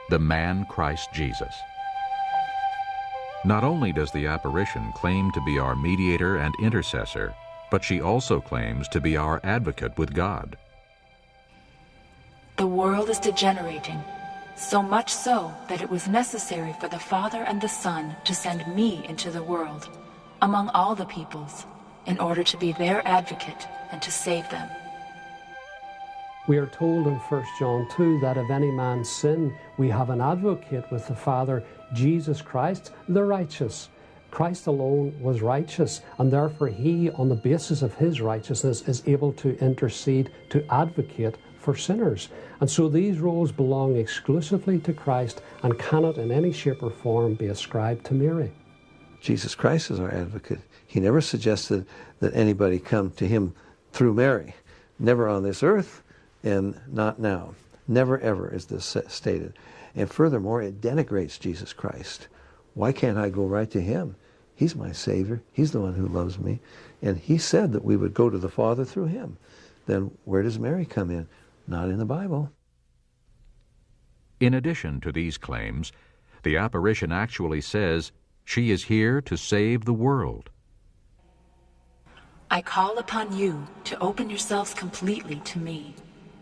[0.09, 1.53] the man Christ Jesus.
[3.45, 7.33] Not only does the apparition claim to be our mediator and intercessor,
[7.71, 10.57] but she also claims to be our advocate with God.
[12.57, 14.03] The world is degenerating,
[14.55, 18.67] so much so that it was necessary for the Father and the Son to send
[18.75, 19.89] me into the world,
[20.41, 21.65] among all the peoples,
[22.05, 24.69] in order to be their advocate and to save them.
[26.47, 30.19] We are told in 1 John 2 that if any man sin, we have an
[30.19, 31.63] advocate with the Father,
[31.93, 33.89] Jesus Christ, the righteous.
[34.31, 39.33] Christ alone was righteous, and therefore he, on the basis of his righteousness, is able
[39.33, 42.29] to intercede, to advocate for sinners.
[42.61, 47.35] And so these roles belong exclusively to Christ and cannot in any shape or form
[47.35, 48.51] be ascribed to Mary.
[49.21, 50.59] Jesus Christ is our advocate.
[50.87, 51.85] He never suggested
[52.19, 53.53] that anybody come to him
[53.91, 54.55] through Mary.
[54.97, 56.03] Never on this earth
[56.43, 57.55] and not now.
[57.87, 59.53] Never ever is this stated.
[59.95, 62.27] And furthermore, it denigrates Jesus Christ.
[62.73, 64.15] Why can't I go right to him?
[64.55, 65.41] He's my Savior.
[65.53, 66.59] He's the one who loves me.
[67.01, 69.37] And he said that we would go to the Father through him.
[69.85, 71.27] Then where does Mary come in?
[71.67, 72.51] Not in the Bible.
[74.39, 75.91] In addition to these claims,
[76.43, 78.11] the apparition actually says
[78.45, 80.49] she is here to save the world.
[82.51, 85.95] I call upon you to open yourselves completely to me,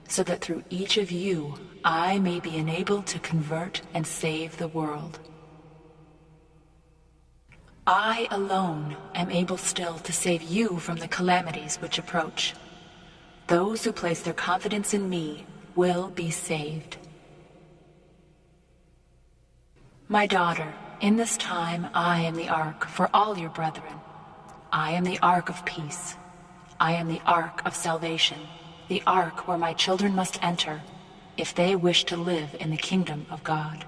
[0.08, 4.70] so that through each of you I may be enabled to convert and save the
[4.70, 5.20] world.
[7.90, 12.54] I alone am able still to save you from the calamities which approach.
[13.48, 16.98] Those who place their confidence in me will be saved.
[20.10, 23.94] My daughter, in this time I am the ark for all your brethren.
[24.70, 26.18] I am the ark of peace.
[26.82, 28.40] I am the ark of salvation,
[28.90, 30.82] the ark where my children must enter
[31.38, 33.86] if they wish to live in the kingdom of God.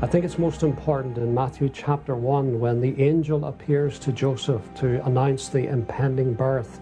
[0.00, 4.62] I think it's most important in Matthew chapter 1 when the angel appears to Joseph
[4.76, 6.78] to announce the impending birth.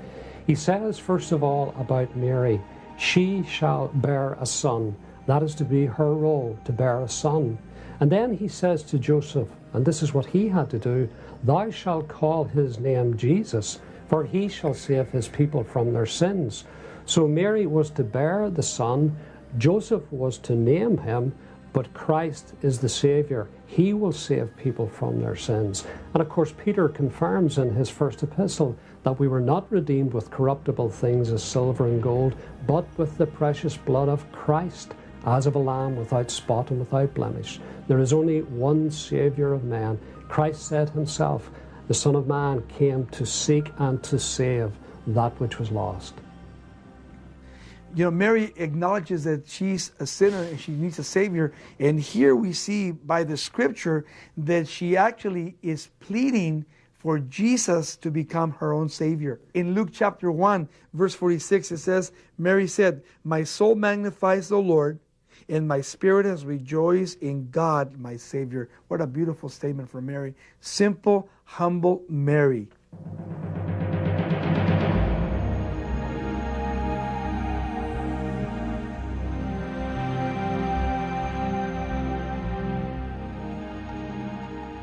[0.46, 2.60] He says, first of all, about Mary,
[2.98, 4.94] she shall bear a son.
[5.24, 7.56] That is to be her role, to bear a son.
[8.00, 11.08] And then he says to Joseph, and this is what he had to do
[11.42, 16.64] Thou shalt call his name Jesus, for he shall save his people from their sins.
[17.06, 19.16] So Mary was to bear the son,
[19.56, 21.32] Joseph was to name him,
[21.76, 23.48] but Christ is the Saviour.
[23.66, 25.84] He will save people from their sins.
[26.14, 30.30] And of course, Peter confirms in his first epistle that we were not redeemed with
[30.30, 32.34] corruptible things as silver and gold,
[32.66, 34.94] but with the precious blood of Christ,
[35.26, 37.60] as of a lamb without spot and without blemish.
[37.88, 40.00] There is only one Saviour of man.
[40.28, 41.50] Christ said himself,
[41.88, 44.72] The Son of Man came to seek and to save
[45.08, 46.14] that which was lost
[47.96, 51.54] you know, Mary acknowledges that she's a sinner and she needs a Savior.
[51.80, 54.04] And here we see by the scripture
[54.36, 56.66] that she actually is pleading
[56.98, 59.40] for Jesus to become her own Savior.
[59.54, 64.98] In Luke chapter 1, verse 46, it says, Mary said, My soul magnifies the Lord,
[65.48, 68.68] and my spirit has rejoiced in God, my Savior.
[68.88, 70.34] What a beautiful statement from Mary.
[70.60, 72.68] Simple, humble Mary.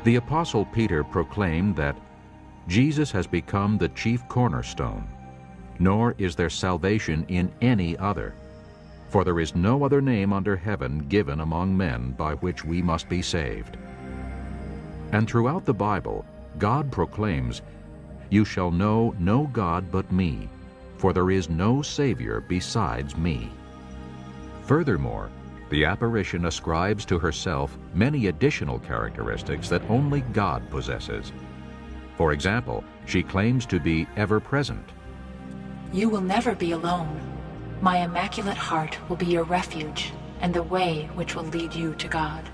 [0.04, 1.96] The Apostle Peter proclaimed that
[2.68, 5.08] Jesus has become the chief cornerstone,
[5.78, 8.34] nor is there salvation in any other.
[9.08, 13.08] For there is no other name under heaven given among men by which we must
[13.08, 13.78] be saved.
[15.12, 16.26] And throughout the Bible,
[16.58, 17.62] God proclaims,
[18.28, 20.50] You shall know no God but me,
[20.98, 23.50] for there is no Savior besides me.
[24.64, 25.30] Furthermore,
[25.74, 31.32] the apparition ascribes to herself many additional characteristics that only God possesses.
[32.16, 34.90] For example, she claims to be ever present.
[35.92, 37.20] You will never be alone.
[37.80, 42.06] My immaculate heart will be your refuge and the way which will lead you to
[42.06, 42.48] God.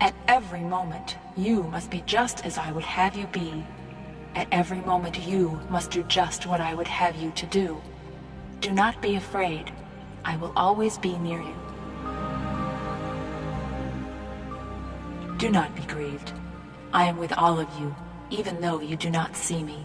[0.00, 3.64] At every moment, you must be just as I would have you be.
[4.34, 7.80] At every moment, you must do just what I would have you to do.
[8.58, 9.72] Do not be afraid.
[10.24, 11.54] I will always be near you.
[15.38, 16.32] Do not be grieved.
[16.94, 17.94] I am with all of you,
[18.30, 19.84] even though you do not see me.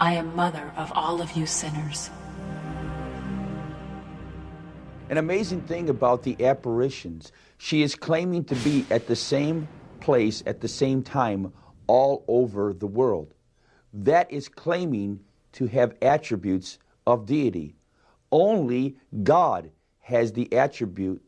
[0.00, 2.08] I am mother of all of you sinners.
[5.08, 9.66] An amazing thing about the apparitions, she is claiming to be at the same
[9.98, 11.52] place at the same time
[11.88, 13.34] all over the world.
[13.92, 15.18] That is claiming
[15.54, 17.74] to have attributes of deity.
[18.30, 21.24] Only God has the attribute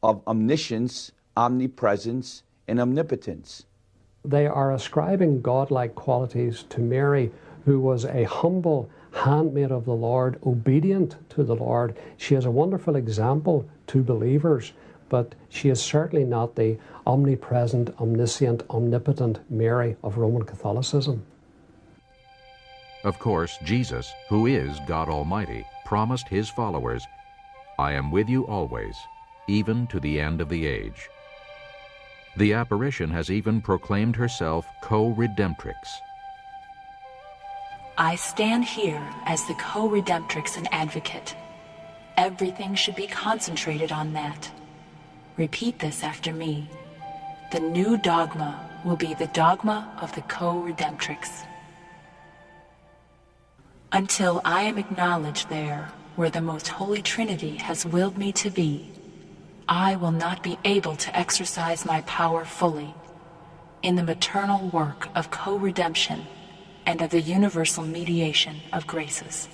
[0.00, 3.64] of omniscience, omnipresence, and omnipotence.
[4.24, 7.30] They are ascribing godlike qualities to Mary,
[7.64, 11.96] who was a humble handmaid of the Lord, obedient to the Lord.
[12.16, 14.72] She is a wonderful example to believers,
[15.08, 21.24] but she is certainly not the omnipresent, omniscient, omnipotent Mary of Roman Catholicism.
[23.04, 27.04] Of course, Jesus, who is God Almighty, promised his followers,
[27.78, 28.96] I am with you always,
[29.46, 31.10] even to the end of the age.
[32.36, 35.74] The apparition has even proclaimed herself co-redemptrix.
[37.96, 41.36] I stand here as the co-redemptrix and advocate.
[42.16, 44.50] Everything should be concentrated on that.
[45.36, 46.68] Repeat this after me.
[47.52, 51.46] The new dogma will be the dogma of the co-redemptrix.
[53.92, 58.90] Until I am acknowledged there where the most holy Trinity has willed me to be,
[59.68, 62.94] I will not be able to exercise my power fully
[63.82, 66.26] in the maternal work of co-redemption
[66.86, 69.48] and of the universal mediation of graces.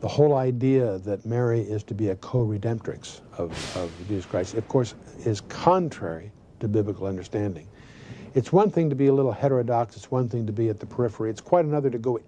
[0.00, 4.66] The whole idea that Mary is to be a co-redemptrix of, of Jesus Christ, of
[4.68, 4.94] course,
[5.24, 6.30] is contrary
[6.60, 7.68] to biblical understanding.
[8.34, 10.86] It's one thing to be a little heterodox, it's one thing to be at the
[10.86, 12.20] periphery, it's quite another to go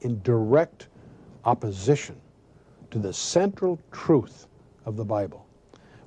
[0.00, 0.88] in direct
[1.44, 2.20] opposition
[2.90, 4.46] to the central truth
[4.84, 5.46] of the Bible.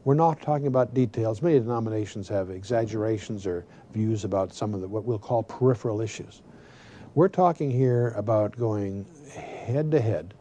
[0.05, 1.41] We're not talking about details.
[1.41, 6.43] Many denominations have exaggerations or views about some of the, what we'll call peripheral issues.
[7.15, 10.35] We're talking here about going head to head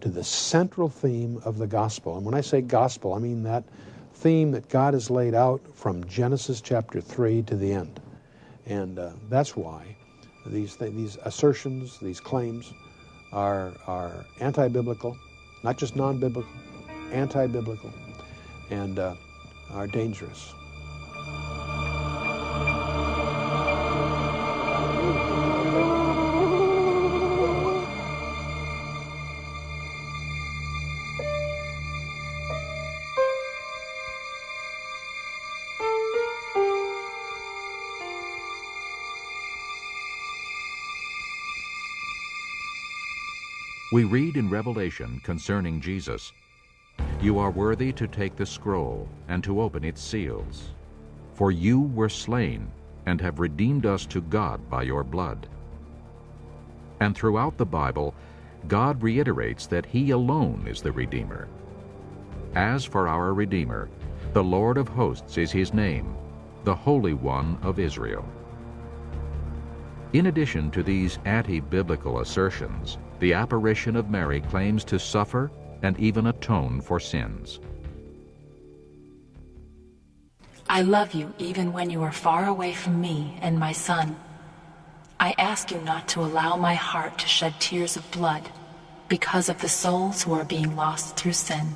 [0.00, 2.16] to the central theme of the gospel.
[2.16, 3.62] And when I say gospel, I mean that
[4.14, 8.00] theme that God has laid out from Genesis chapter 3 to the end.
[8.66, 9.96] And uh, that's why
[10.44, 12.72] these, th- these assertions, these claims,
[13.32, 15.16] are, are anti biblical,
[15.62, 16.50] not just non biblical,
[17.12, 17.92] anti biblical,
[18.72, 19.14] and uh,
[19.74, 20.54] are dangerous.
[43.92, 46.32] We read in Revelation concerning Jesus,
[47.22, 50.70] You are worthy to take the scroll and to open its seals.
[51.34, 52.68] For you were slain
[53.06, 55.46] and have redeemed us to God by your blood.
[56.98, 58.12] And throughout the Bible,
[58.66, 61.46] God reiterates that He alone is the Redeemer.
[62.56, 63.88] As for our Redeemer,
[64.32, 66.16] the Lord of hosts is His name,
[66.64, 68.28] the Holy One of Israel.
[70.12, 75.52] In addition to these anti-biblical assertions, the apparition of Mary claims to suffer
[75.82, 77.60] and even atone for sins.
[80.68, 84.16] I love you even when you are far away from me and my son.
[85.20, 88.48] I ask you not to allow my heart to shed tears of blood
[89.08, 91.74] because of the souls who are being lost through sin.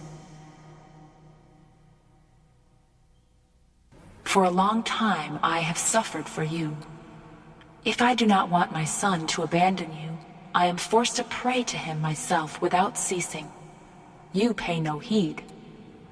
[4.25, 6.77] For a long time I have suffered for you.
[7.85, 10.19] If I do not want my son to abandon you,
[10.55, 13.49] I am forced to pray to him myself without ceasing.
[14.37, 15.43] You pay no heed.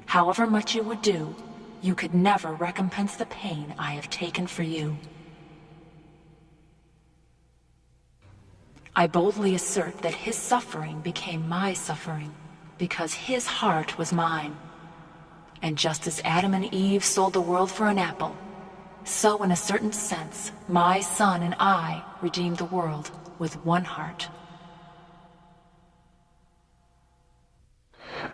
[0.06, 1.36] However much you would do,
[1.82, 4.96] you could never recompense the pain I have taken for you.
[8.96, 12.34] I boldly assert that his suffering became my suffering
[12.78, 14.56] because his heart was mine.
[15.60, 18.34] And just as Adam and Eve sold the world for an apple,
[19.04, 24.30] so in a certain sense, my son and I redeemed the world with one heart.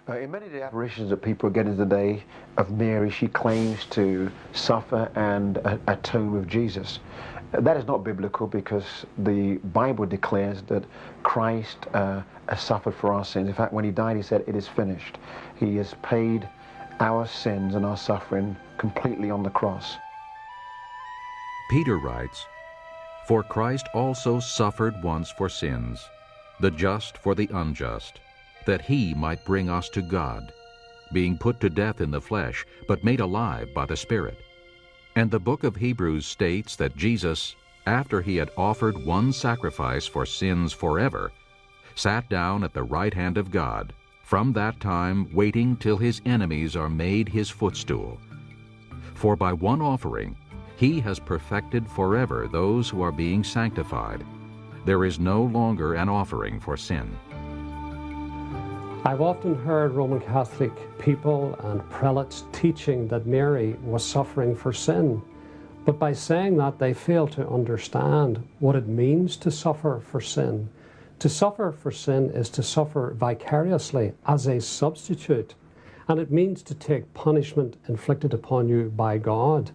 [0.09, 2.23] Uh, in many of the apparitions that people are getting today
[2.57, 6.99] of Mary, she claims to suffer and uh, atone with Jesus.
[7.53, 10.85] Uh, that is not biblical because the Bible declares that
[11.23, 12.23] Christ uh,
[12.57, 13.49] suffered for our sins.
[13.49, 15.19] In fact, when he died, he said, It is finished.
[15.59, 16.49] He has paid
[17.01, 19.97] our sins and our suffering completely on the cross.
[21.71, 22.45] Peter writes,
[23.27, 26.05] For Christ also suffered once for sins,
[26.61, 28.21] the just for the unjust,
[28.67, 30.53] that he might bring us to God,
[31.13, 34.39] being put to death in the flesh, but made alive by the Spirit.
[35.17, 37.57] And the book of Hebrews states that Jesus,
[37.87, 41.33] after he had offered one sacrifice for sins forever,
[41.95, 43.93] sat down at the right hand of God,
[44.23, 48.21] from that time waiting till his enemies are made his footstool.
[49.15, 50.37] For by one offering
[50.77, 54.25] he has perfected forever those who are being sanctified.
[54.87, 57.19] There is no longer an offering for sin.
[59.03, 65.23] I've often heard Roman Catholic people and prelates teaching that Mary was suffering for sin.
[65.87, 70.69] But by saying that, they fail to understand what it means to suffer for sin.
[71.21, 75.55] To suffer for sin is to suffer vicariously as a substitute,
[76.07, 79.71] and it means to take punishment inflicted upon you by God.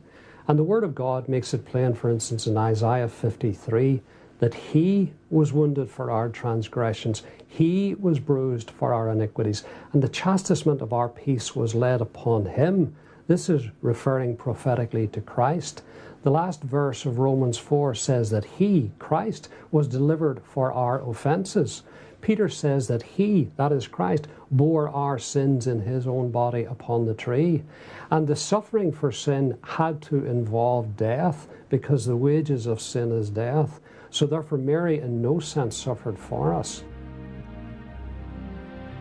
[0.48, 4.04] And the Word of God makes it plain, for instance, in Isaiah 53,
[4.38, 10.10] that He was wounded for our transgressions, He was bruised for our iniquities, and the
[10.10, 12.96] chastisement of our peace was laid upon Him.
[13.28, 15.84] This is referring prophetically to Christ.
[16.24, 21.84] The last verse of Romans 4 says that He, Christ, was delivered for our offences.
[22.22, 27.06] Peter says that He, that is Christ, bore our sins in His own body upon
[27.06, 27.62] the tree.
[28.10, 33.30] And the suffering for sin had to involve death because the wages of sin is
[33.30, 33.82] death.
[34.16, 36.86] So therefore, Mary in no sense suffered for us.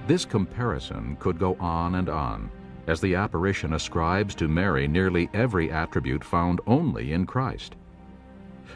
[0.08, 2.50] This comparison could go on and on,
[2.88, 7.76] as the apparition ascribes to Mary nearly every attribute found only in Christ.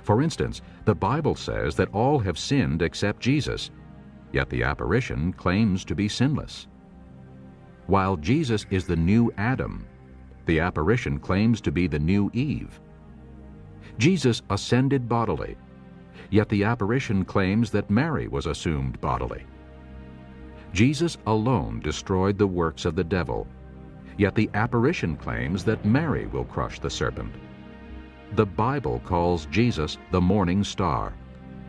[0.04, 3.72] For instance, the Bible says that all have sinned except Jesus,
[4.32, 6.68] yet the apparition claims to be sinless.
[7.88, 9.88] While Jesus is the new Adam,
[10.46, 12.78] the apparition claims to be the new Eve.
[13.98, 15.56] Jesus ascended bodily,
[16.30, 19.44] yet the apparition claims that Mary was assumed bodily.
[20.72, 23.46] Jesus alone destroyed the works of the devil,
[24.16, 27.32] yet the apparition claims that Mary will crush the serpent.
[28.32, 31.14] The Bible calls Jesus the morning star,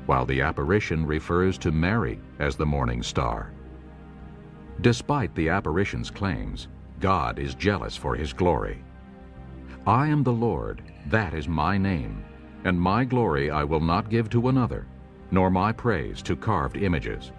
[0.05, 3.53] while the apparition refers to Mary as the morning star.
[4.82, 6.68] Despite the apparition's claims,
[6.99, 8.84] God is jealous for his glory.
[9.88, 12.24] I am the Lord, that is my name,
[12.64, 14.86] and my glory I will not give to another,
[15.32, 17.32] nor my praise to carved images.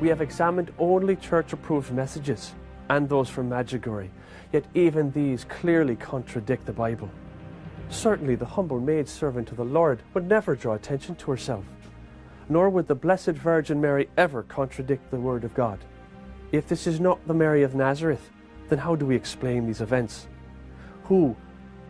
[0.00, 2.54] We have examined only church approved messages
[2.88, 4.08] and those from Medjugorje,
[4.52, 7.10] yet even these clearly contradict the Bible.
[7.90, 11.64] Certainly, the humble maid servant of the Lord would never draw attention to herself,
[12.48, 15.78] nor would the Blessed Virgin Mary ever contradict the Word of God.
[16.52, 18.28] If this is not the Mary of Nazareth,
[18.68, 20.26] then how do we explain these events?
[21.04, 21.36] Who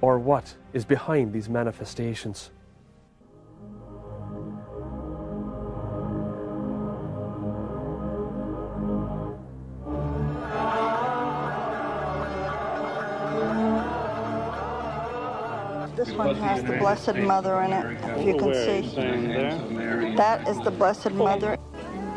[0.02, 2.50] or what is behind these manifestations?
[15.96, 20.16] This one has the Blessed Mother in it, if you can see.
[20.16, 21.56] That is the Blessed Mother.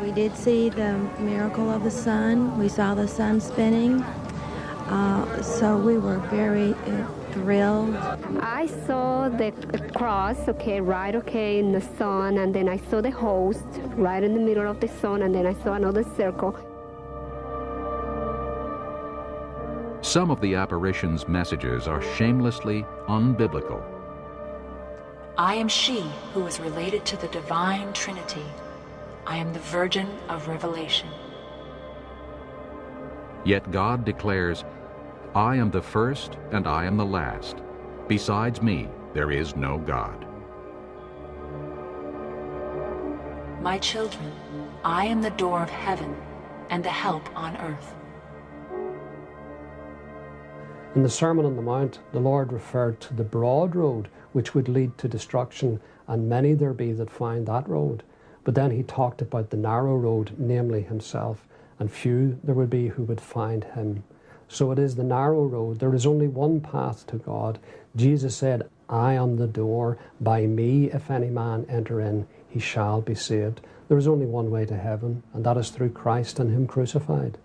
[0.02, 2.58] We did see the miracle of the sun.
[2.58, 4.02] We saw the sun spinning.
[4.02, 7.96] Uh, so we were very uh, thrilled.
[8.40, 9.52] I saw the
[9.96, 13.64] cross, okay, right, okay, in the sun, and then I saw the host
[13.96, 16.52] right in the middle of the sun, and then I saw another circle.
[20.02, 23.82] Some of the apparition's messages are shamelessly unbiblical.
[25.38, 26.02] I am she
[26.34, 28.44] who is related to the divine Trinity.
[29.26, 31.08] I am the Virgin of Revelation.
[33.44, 34.64] Yet God declares,
[35.34, 37.56] I am the first and I am the last.
[38.06, 40.26] Besides me, there is no God.
[43.62, 44.30] My children,
[44.84, 46.14] I am the door of heaven
[46.68, 47.94] and the help on earth.
[50.94, 54.68] In the Sermon on the Mount, the Lord referred to the broad road which would
[54.68, 58.02] lead to destruction, and many there be that find that road.
[58.44, 61.46] But then he talked about the narrow road, namely himself,
[61.78, 64.04] and few there would be who would find him.
[64.48, 65.80] So it is the narrow road.
[65.80, 67.58] There is only one path to God.
[67.96, 69.98] Jesus said, I am the door.
[70.20, 73.62] By me, if any man enter in, he shall be saved.
[73.88, 77.38] There is only one way to heaven, and that is through Christ and him crucified.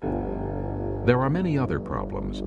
[0.00, 2.42] There are many other problems.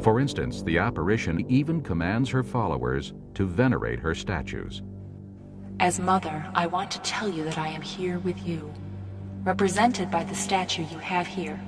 [0.00, 4.82] For instance, the apparition even commands her followers to venerate her statues.
[5.80, 8.70] As mother, I want to tell you that I am here with you,
[9.44, 11.58] represented by the statue you have here.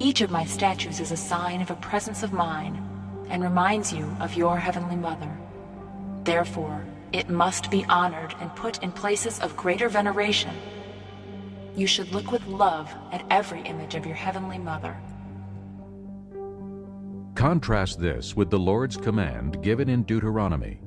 [0.00, 2.82] Each of my statues is a sign of a presence of mine
[3.28, 5.30] and reminds you of your Heavenly Mother.
[6.24, 10.56] Therefore, it must be honored and put in places of greater veneration.
[11.76, 14.96] You should look with love at every image of your Heavenly Mother.
[17.36, 20.80] Contrast this with the Lord's command given in Deuteronomy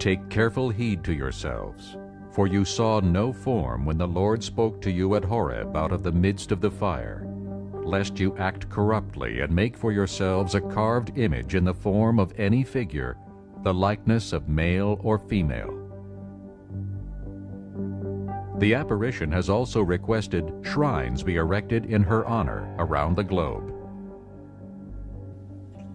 [0.00, 1.98] Take careful heed to yourselves,
[2.32, 6.02] for you saw no form when the Lord spoke to you at Horeb out of
[6.02, 7.26] the midst of the fire,
[7.84, 12.32] lest you act corruptly and make for yourselves a carved image in the form of
[12.38, 13.18] any figure,
[13.62, 15.76] the likeness of male or female.
[18.56, 23.74] The apparition has also requested shrines be erected in her honor around the globe.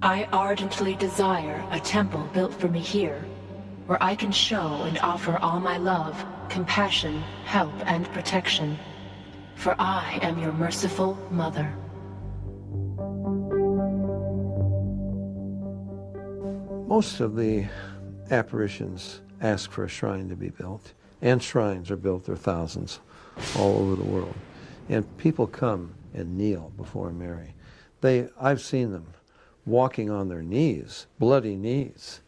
[0.03, 3.25] I ardently desire a temple built for me here,
[3.85, 8.77] where I can show and offer all my love, compassion, help, and protection.
[9.55, 11.71] For I am your merciful mother.
[16.87, 17.65] Most of the
[18.31, 22.99] apparitions ask for a shrine to be built, and shrines are built, there are thousands
[23.57, 24.35] all over the world.
[24.89, 27.53] And people come and kneel before Mary.
[28.01, 29.07] They, I've seen them
[29.65, 32.21] walking on their knees, bloody knees,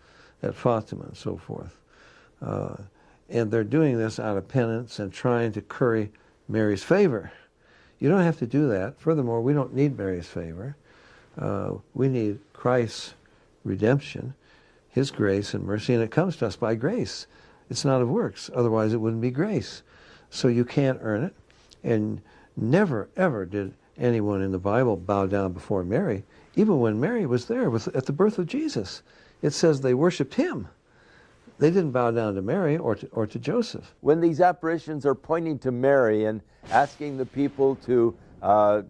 [0.43, 1.79] at Fatima and so forth.
[2.41, 2.75] Uh,
[3.29, 6.11] and they're doing this out of penance and trying to curry
[6.47, 7.31] Mary's favor.
[7.99, 8.99] You don't have to do that.
[8.99, 10.75] Furthermore, we don't need Mary's favor.
[11.38, 13.13] Uh, we need Christ's
[13.63, 14.33] redemption,
[14.89, 17.27] His grace and mercy, and it comes to us by grace.
[17.69, 19.83] It's not of works, otherwise, it wouldn't be grace.
[20.29, 21.35] So you can't earn it.
[21.83, 22.21] And
[22.55, 26.23] never, ever did anyone in the Bible bow down before Mary,
[26.55, 29.01] even when Mary was there with, at the birth of Jesus.
[29.41, 30.67] It says they worshiped Him.
[31.59, 33.95] They didn't bow down to Mary or to, or to Joseph.
[34.01, 38.81] When these apparitions are pointing to Mary and asking the people to uh,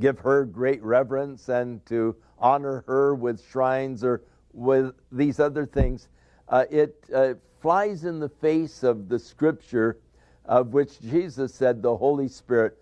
[0.00, 4.22] give her great reverence and to honor her with shrines or
[4.52, 6.08] with these other things,
[6.48, 9.98] uh, it uh, flies in the face of the scripture
[10.46, 12.78] of which Jesus said the Holy Spirit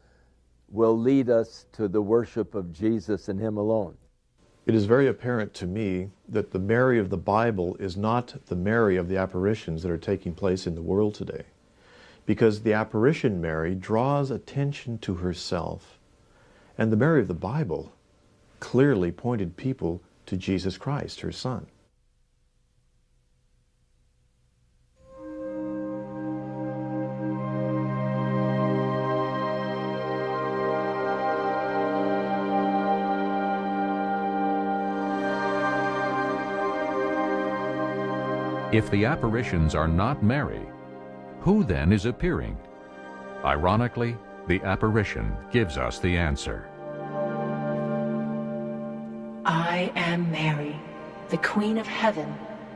[0.68, 3.96] will lead us to the worship of Jesus and Him alone.
[4.66, 8.56] It is very apparent to me that the Mary of the Bible is not the
[8.56, 11.44] Mary of the apparitions that are taking place in the world today.
[12.24, 15.98] Because the apparition Mary draws attention to herself.
[16.78, 17.92] And the Mary of the Bible
[18.58, 21.66] clearly pointed people to Jesus Christ, her Son.
[38.74, 40.66] If the apparitions are not Mary,
[41.42, 42.58] who then is appearing?
[43.44, 44.16] Ironically,
[44.48, 46.68] the apparition gives us the answer.
[49.44, 50.74] I am Mary,
[51.28, 52.34] the Queen of Heaven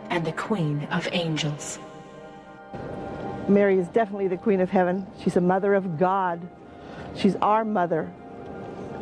[0.08, 1.80] and the Queen of Angels.
[3.48, 5.04] Mary is definitely the Queen of Heaven.
[5.20, 6.48] She's a mother of God.
[7.16, 8.08] She's our mother.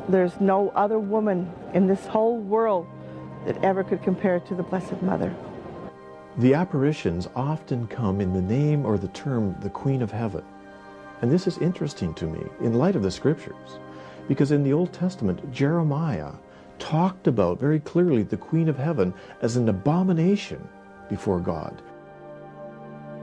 [0.08, 2.86] There's no other woman in this whole world
[3.44, 5.36] that ever could compare to the Blessed Mother.
[6.38, 10.44] The apparitions often come in the name or the term the Queen of Heaven.
[11.22, 13.78] And this is interesting to me in light of the scriptures,
[14.28, 16.32] because in the Old Testament, Jeremiah
[16.78, 20.68] talked about very clearly the Queen of Heaven as an abomination
[21.08, 21.80] before God.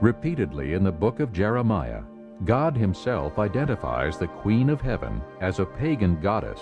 [0.00, 2.02] Repeatedly in the book of Jeremiah,
[2.44, 6.60] God himself identifies the Queen of Heaven as a pagan goddess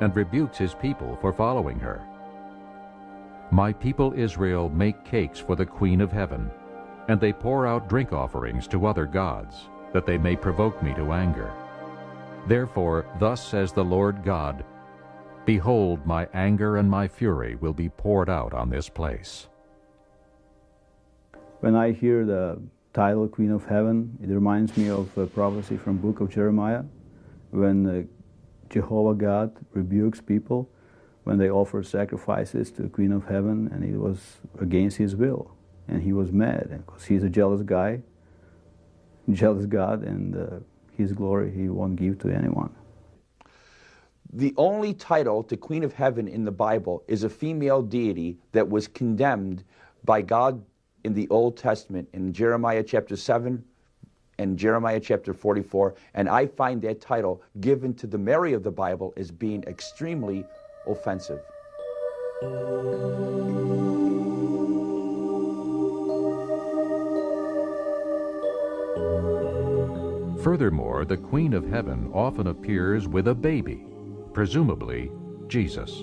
[0.00, 2.04] and rebukes his people for following her.
[3.52, 6.50] My people Israel make cakes for the Queen of Heaven,
[7.08, 11.12] and they pour out drink offerings to other gods, that they may provoke me to
[11.12, 11.52] anger.
[12.48, 14.64] Therefore, thus says the Lord God,
[15.44, 19.48] Behold, my anger and my fury will be poured out on this place.
[21.60, 22.58] When I hear the
[22.94, 26.84] title Queen of Heaven, it reminds me of a prophecy from book of Jeremiah,
[27.50, 28.02] when uh,
[28.70, 30.70] Jehovah God rebukes people
[31.24, 35.52] when they offered sacrifices to the Queen of Heaven, and it was against his will.
[35.88, 38.00] And he was mad because he's a jealous guy,
[39.30, 40.58] jealous God, and uh,
[40.96, 42.74] his glory he won't give to anyone.
[44.32, 48.68] The only title to Queen of Heaven in the Bible is a female deity that
[48.68, 49.64] was condemned
[50.04, 50.64] by God
[51.04, 53.62] in the Old Testament in Jeremiah chapter 7
[54.38, 55.94] and Jeremiah chapter 44.
[56.14, 60.44] And I find that title given to the Mary of the Bible as being extremely
[60.86, 61.40] offensive.
[70.42, 73.86] Furthermore, the Queen of Heaven often appears with a baby,
[74.32, 75.12] presumably
[75.46, 76.00] Jesus.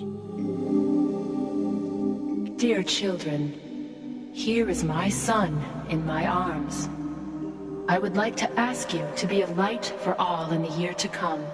[2.56, 6.88] Dear children, here is my son in my arms.
[7.88, 10.94] I would like to ask you to be a light for all in the year
[10.94, 11.44] to come.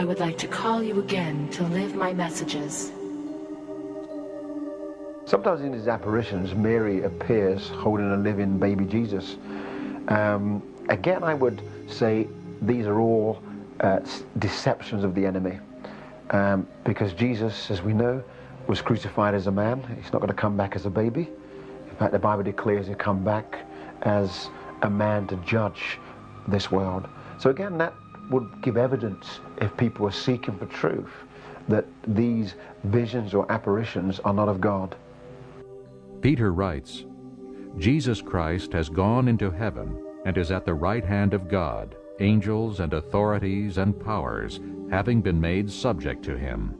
[0.00, 2.90] I would like to call you again to live my messages.
[5.26, 9.36] Sometimes in his apparitions, Mary appears holding a living baby Jesus.
[10.08, 12.28] Um, again, I would say
[12.62, 13.42] these are all
[13.80, 14.00] uh,
[14.38, 15.58] deceptions of the enemy.
[16.30, 18.24] Um, because Jesus, as we know,
[18.68, 19.82] was crucified as a man.
[20.02, 21.28] He's not going to come back as a baby.
[21.90, 23.66] In fact, the Bible declares he'll come back
[24.00, 24.48] as
[24.80, 25.98] a man to judge
[26.48, 27.06] this world.
[27.36, 27.92] So again, that
[28.30, 31.10] would give evidence if people were seeking for truth
[31.68, 32.54] that these
[32.84, 34.96] visions or apparitions are not of God.
[36.20, 37.04] Peter writes,
[37.78, 42.80] Jesus Christ has gone into heaven and is at the right hand of God, angels
[42.80, 44.60] and authorities and powers
[44.90, 46.74] having been made subject to him.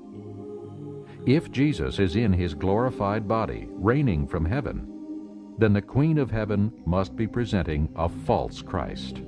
[1.26, 4.86] If Jesus is in his glorified body, reigning from heaven,
[5.58, 9.20] then the Queen of Heaven must be presenting a false Christ.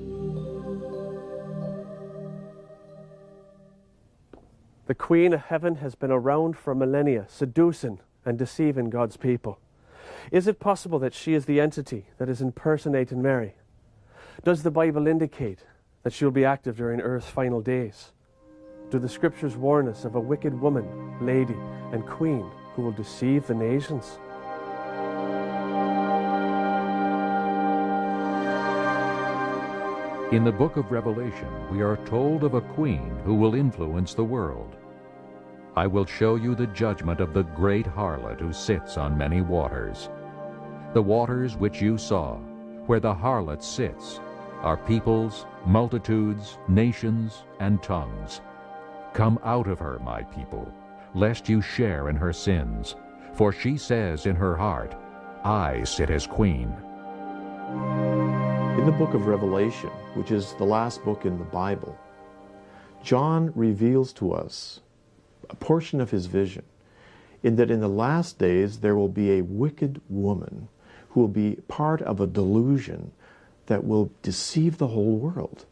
[4.92, 9.58] The Queen of Heaven has been around for millennia, seducing and deceiving God's people.
[10.30, 13.54] Is it possible that she is the entity that is impersonating Mary?
[14.44, 15.60] Does the Bible indicate
[16.02, 18.12] that she will be active during Earth's final days?
[18.90, 20.84] Do the scriptures warn us of a wicked woman,
[21.24, 21.56] lady,
[21.90, 24.18] and queen who will deceive the nations?
[30.32, 34.24] In the book of Revelation, we are told of a queen who will influence the
[34.24, 34.76] world.
[35.74, 40.10] I will show you the judgment of the great harlot who sits on many waters.
[40.92, 42.36] The waters which you saw,
[42.86, 44.20] where the harlot sits,
[44.60, 48.42] are peoples, multitudes, nations, and tongues.
[49.14, 50.70] Come out of her, my people,
[51.14, 52.94] lest you share in her sins.
[53.32, 54.94] For she says in her heart,
[55.42, 56.68] I sit as queen.
[58.78, 61.98] In the book of Revelation, which is the last book in the Bible,
[63.02, 64.80] John reveals to us
[65.52, 66.64] a portion of his vision
[67.42, 70.68] in that in the last days there will be a wicked woman
[71.10, 73.12] who will be part of a delusion
[73.66, 75.66] that will deceive the whole world.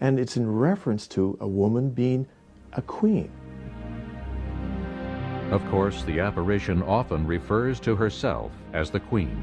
[0.00, 2.26] And it's in reference to a woman being
[2.72, 3.30] a queen.
[5.50, 9.40] Of course, the apparition often refers to herself as the queen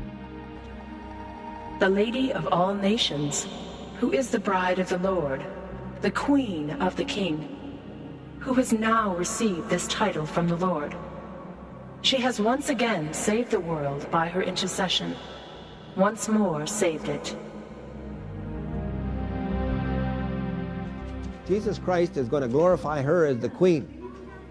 [1.80, 3.46] the Lady of all nations,
[4.00, 5.44] who is the bride of the Lord,
[6.02, 7.63] the Queen of the King,
[8.44, 10.96] who has now received this title from the Lord.
[12.02, 15.16] She has once again saved the world by her intercession,
[15.96, 17.36] once more saved it.
[21.48, 24.04] Jesus Christ is going to glorify her as the Queen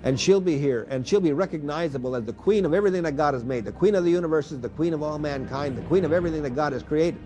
[0.04, 3.34] and she'll be here, and she'll be recognizable as the queen of everything that God
[3.34, 6.04] has made, the queen of the universe is the queen of all mankind, the queen
[6.04, 7.20] of everything that God has created.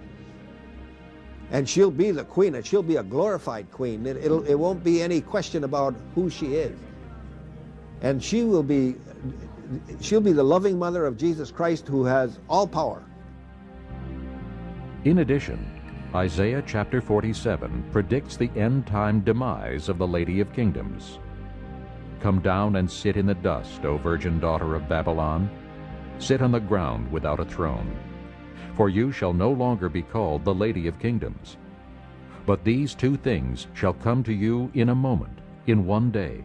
[1.50, 4.04] And she'll be the queen, and she'll be a glorified queen.
[4.06, 6.76] It, it'll, it won't be any question about who she is.
[8.02, 8.96] And she will be,
[10.00, 13.02] she'll be the loving mother of Jesus Christ who has all power.
[15.04, 15.76] In addition,
[16.14, 21.18] Isaiah chapter 47 predicts the end time demise of the Lady of Kingdoms.
[22.20, 25.48] Come down and sit in the dust, O virgin daughter of Babylon.
[26.18, 27.96] Sit on the ground without a throne.
[28.76, 31.56] For you shall no longer be called the Lady of Kingdoms.
[32.44, 36.44] But these two things shall come to you in a moment, in one day,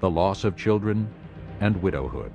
[0.00, 1.08] the loss of children
[1.60, 2.32] and widowhood.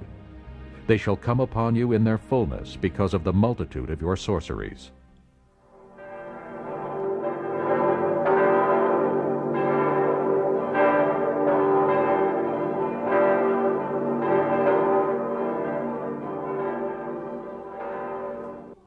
[0.88, 4.92] They shall come upon you in their fullness because of the multitude of your sorceries.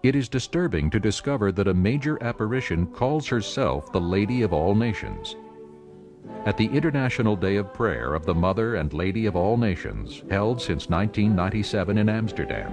[0.02, 4.74] It is disturbing to discover that a major apparition calls herself the Lady of All
[4.74, 5.36] Nations.
[6.46, 10.58] At the International Day of Prayer of the Mother and Lady of All Nations, held
[10.58, 12.72] since 1997 in Amsterdam,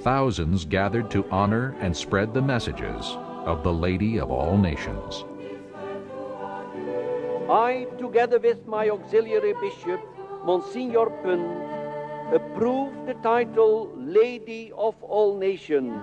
[0.00, 5.24] thousands gathered to honor and spread the messages of the Lady of All Nations.
[7.48, 10.00] I, together with my auxiliary bishop,
[10.44, 16.02] Monsignor Punt, approve the title Lady of All Nations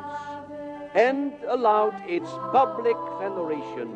[0.98, 3.96] and allowed its public veneration.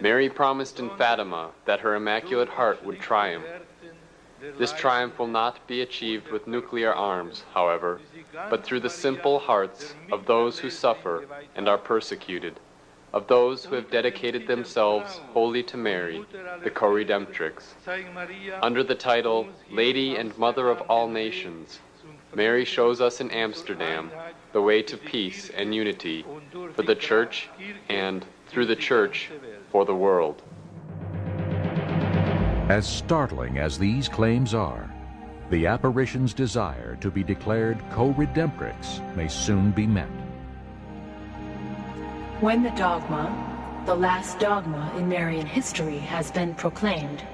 [0.00, 3.44] Mary promised in Fatima that her Immaculate Heart would triumph.
[4.58, 8.00] This triumph will not be achieved with nuclear arms, however,
[8.50, 11.24] but through the simple hearts of those who suffer
[11.54, 12.58] and are persecuted
[13.12, 16.24] of those who have dedicated themselves wholly to Mary,
[16.62, 17.74] the co-redemptrix.
[18.62, 21.80] Under the title Lady and Mother of All Nations,
[22.34, 24.10] Mary shows us in Amsterdam
[24.52, 26.24] the way to peace and unity
[26.74, 27.48] for the Church
[27.88, 29.30] and, through the Church,
[29.70, 30.42] for the world.
[32.68, 34.92] As startling as these claims are,
[35.48, 40.10] the apparition's desire to be declared co-redemptrix may soon be met.
[42.40, 47.24] When the dogma, the last dogma in Marian history, has been proclaimed,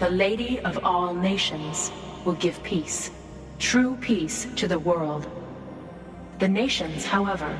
[0.00, 1.92] the Lady of all nations
[2.24, 3.12] will give peace,
[3.60, 5.28] true peace to the world.
[6.40, 7.56] The nations, however,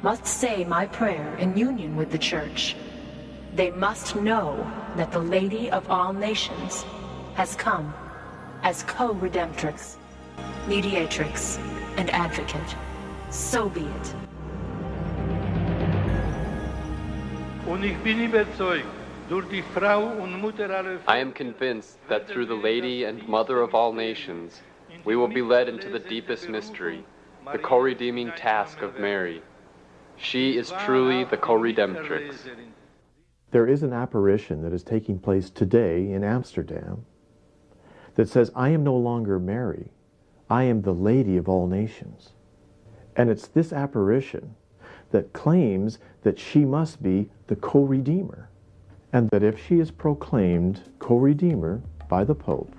[0.00, 2.74] must say my prayer in union with the Church.
[3.54, 6.86] They must know that the Lady of all nations
[7.34, 7.92] has come
[8.62, 9.96] as co-redemptrix,
[10.66, 11.58] mediatrix,
[11.98, 12.74] and advocate.
[13.28, 14.27] So be it.
[21.06, 24.62] I am convinced that through the Lady and Mother of all nations,
[25.04, 27.04] we will be led into the deepest mystery,
[27.52, 29.42] the co redeeming task of Mary.
[30.16, 32.36] She is truly the co redemptrix.
[33.50, 37.04] There is an apparition that is taking place today in Amsterdam
[38.14, 39.90] that says, I am no longer Mary,
[40.48, 42.30] I am the Lady of all nations.
[43.14, 44.54] And it's this apparition
[45.10, 48.48] that claims that she must be the co redeemer,
[49.12, 52.74] and that if she is proclaimed co redeemer by the Pope,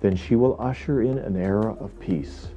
[0.00, 2.48] then she will usher in an era of peace.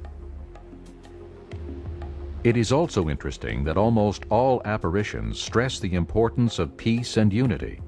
[2.44, 7.80] It is also interesting that almost all apparitions stress the importance of peace and unity.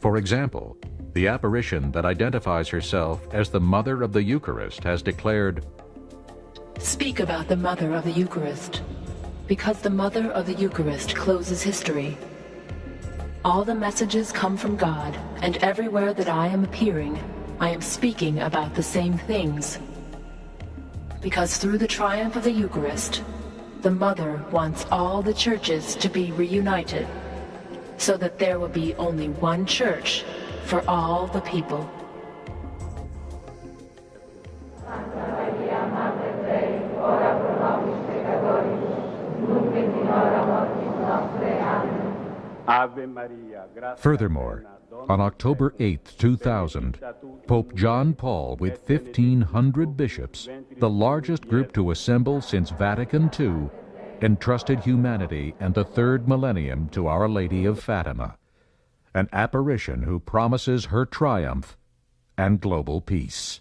[0.00, 0.76] For example,
[1.12, 5.64] the apparition that identifies herself as the Mother of the Eucharist has declared,
[6.78, 8.82] Speak about the Mother of the Eucharist,
[9.46, 12.18] because the Mother of the Eucharist closes history.
[13.46, 17.16] All the messages come from God, and everywhere that I am appearing,
[17.60, 19.78] I am speaking about the same things.
[21.20, 23.22] Because through the triumph of the Eucharist,
[23.82, 27.06] the Mother wants all the churches to be reunited,
[27.98, 30.24] so that there will be only one church
[30.64, 31.88] for all the people.
[43.96, 44.64] Furthermore,
[45.08, 46.98] on October 8, 2000,
[47.46, 53.70] Pope John Paul, with 1,500 bishops, the largest group to assemble since Vatican II,
[54.22, 58.36] entrusted humanity and the third millennium to Our Lady of Fatima,
[59.14, 61.76] an apparition who promises her triumph
[62.38, 63.60] and global peace.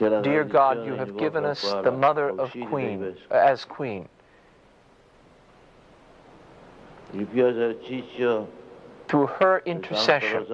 [0.00, 4.08] Dear God, you have given us the Mother of Queen as Queen.
[7.12, 10.46] Through her intercession,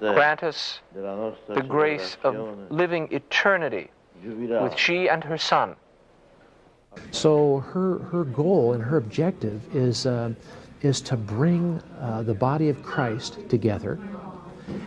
[0.00, 3.90] grant us the grace of living eternity
[4.24, 5.76] with she and her Son.
[7.10, 10.32] So her, her goal and her objective is, uh,
[10.80, 13.98] is to bring uh, the body of Christ together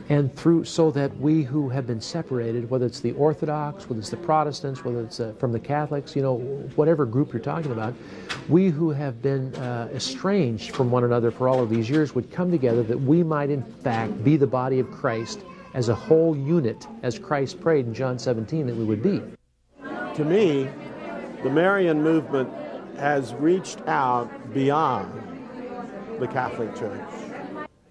[0.09, 4.09] and through so that we who have been separated whether it's the orthodox whether it's
[4.09, 6.37] the protestants whether it's uh, from the catholics you know
[6.75, 7.93] whatever group you're talking about
[8.47, 12.31] we who have been uh, estranged from one another for all of these years would
[12.31, 15.41] come together that we might in fact be the body of christ
[15.73, 19.21] as a whole unit as christ prayed in john 17 that we would be.
[20.15, 20.69] To me
[21.43, 22.49] the marian movement
[22.97, 25.13] has reached out beyond
[26.19, 27.28] the catholic church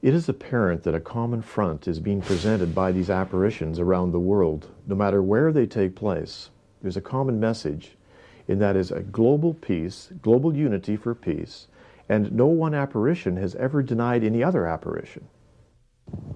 [0.00, 4.20] it is apparent that a common front is being presented by these apparitions around the
[4.20, 6.50] world, no matter where they take place.
[6.80, 7.96] There's a common message,
[8.46, 11.66] and that is a global peace, global unity for peace,
[12.08, 15.26] and no one apparition has ever denied any other apparition.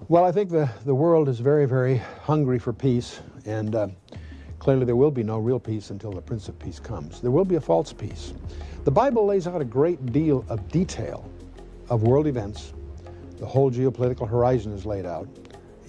[0.09, 3.87] Well, I think the, the world is very, very hungry for peace, and uh,
[4.59, 7.21] clearly there will be no real peace until the Prince of Peace comes.
[7.21, 8.33] There will be a false peace.
[8.83, 11.27] The Bible lays out a great deal of detail
[11.89, 12.72] of world events
[13.43, 15.27] the whole geopolitical horizon is laid out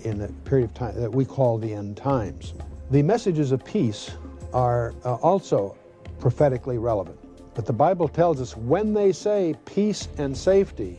[0.03, 2.53] in a period of time that we call the end times.
[2.91, 4.11] The messages of peace
[4.53, 5.77] are uh, also
[6.19, 7.17] prophetically relevant.
[7.55, 10.99] But the Bible tells us when they say peace and safety,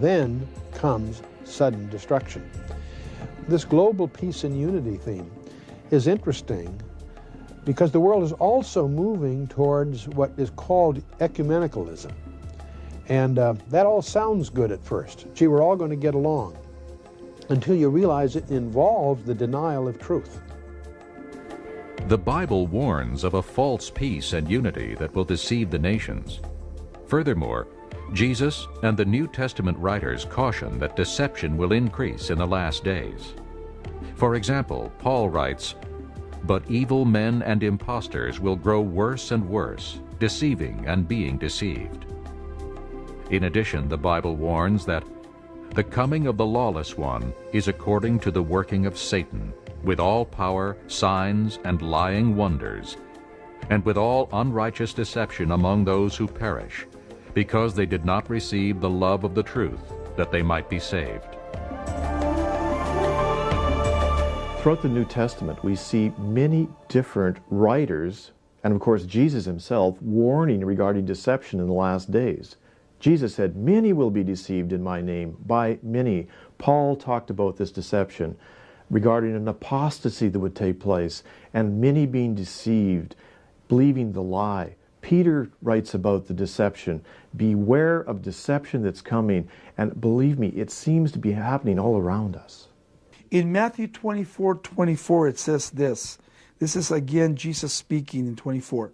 [0.00, 2.50] then comes sudden destruction.
[3.46, 5.30] This global peace and unity theme
[5.92, 6.82] is interesting
[7.64, 12.10] because the world is also moving towards what is called ecumenicalism.
[13.08, 15.26] And uh, that all sounds good at first.
[15.34, 16.56] Gee, we're all going to get along.
[17.48, 20.40] Until you realize it involves the denial of truth.
[22.08, 26.40] The Bible warns of a false peace and unity that will deceive the nations.
[27.06, 27.66] Furthermore,
[28.12, 33.34] Jesus and the New Testament writers caution that deception will increase in the last days.
[34.14, 35.74] For example, Paul writes,
[36.44, 42.06] But evil men and impostors will grow worse and worse, deceiving and being deceived.
[43.30, 45.04] In addition, the Bible warns that
[45.74, 49.52] the coming of the lawless one is according to the working of Satan,
[49.84, 52.96] with all power, signs, and lying wonders,
[53.68, 56.86] and with all unrighteous deception among those who perish,
[57.34, 61.36] because they did not receive the love of the truth, that they might be saved.
[64.62, 68.32] Throughout the New Testament, we see many different writers,
[68.64, 72.56] and of course Jesus himself, warning regarding deception in the last days.
[73.00, 76.28] Jesus said, Many will be deceived in my name by many.
[76.58, 78.36] Paul talked about this deception
[78.90, 81.22] regarding an apostasy that would take place
[81.52, 83.14] and many being deceived
[83.68, 84.74] believing the lie.
[85.00, 87.04] Peter writes about the deception.
[87.36, 89.48] Beware of deception that's coming.
[89.76, 92.68] And believe me, it seems to be happening all around us.
[93.30, 96.18] In Matthew 24 24, it says this.
[96.58, 98.90] This is again Jesus speaking in 24.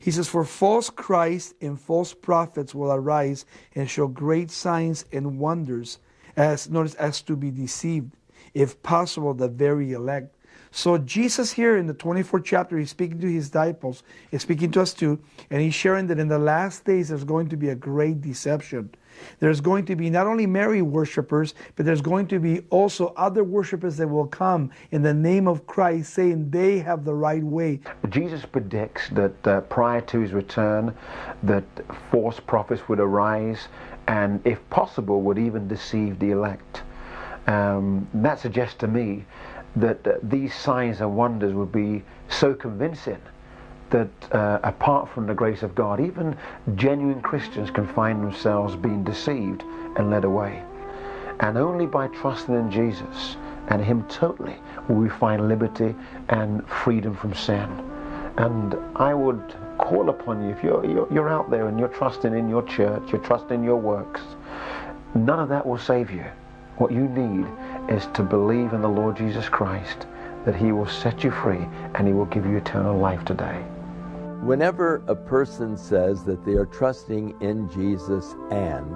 [0.00, 5.38] He says, For false Christs and false prophets will arise and show great signs and
[5.38, 5.98] wonders,
[6.36, 8.12] as notice as to be deceived,
[8.52, 10.34] if possible, the very elect.
[10.70, 14.82] So Jesus here in the 24th chapter, he's speaking to his disciples, he's speaking to
[14.82, 17.76] us too, and he's sharing that in the last days there's going to be a
[17.76, 18.90] great deception.
[19.40, 23.44] There's going to be not only Mary worshippers, but there's going to be also other
[23.44, 27.80] worshippers that will come in the name of Christ, saying they have the right way.
[28.10, 30.94] Jesus predicts that uh, prior to his return,
[31.42, 31.64] that
[32.10, 33.68] false prophets would arise,
[34.06, 36.82] and if possible, would even deceive the elect.
[37.46, 39.24] Um, that suggests to me
[39.76, 43.20] that uh, these signs and wonders would be so convincing
[43.94, 46.36] that uh, apart from the grace of God, even
[46.74, 49.62] genuine Christians can find themselves being deceived
[49.96, 50.64] and led away.
[51.38, 53.36] And only by trusting in Jesus
[53.68, 54.56] and Him totally
[54.88, 55.94] will we find liberty
[56.28, 57.68] and freedom from sin.
[58.36, 62.36] And I would call upon you, if you're, you're, you're out there and you're trusting
[62.36, 64.22] in your church, you're trusting in your works,
[65.14, 66.24] none of that will save you.
[66.78, 67.46] What you need
[67.88, 70.08] is to believe in the Lord Jesus Christ,
[70.46, 71.64] that He will set you free
[71.94, 73.64] and He will give you eternal life today.
[74.44, 78.94] Whenever a person says that they are trusting in Jesus and,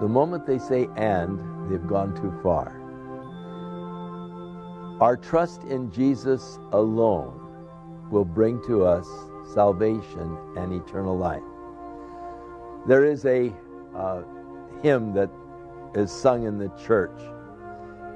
[0.00, 1.38] the moment they say and,
[1.70, 2.80] they've gone too far.
[5.00, 7.38] Our trust in Jesus alone
[8.10, 9.06] will bring to us
[9.52, 11.42] salvation and eternal life.
[12.86, 13.52] There is a
[13.94, 14.22] uh,
[14.82, 15.30] hymn that
[15.94, 17.20] is sung in the church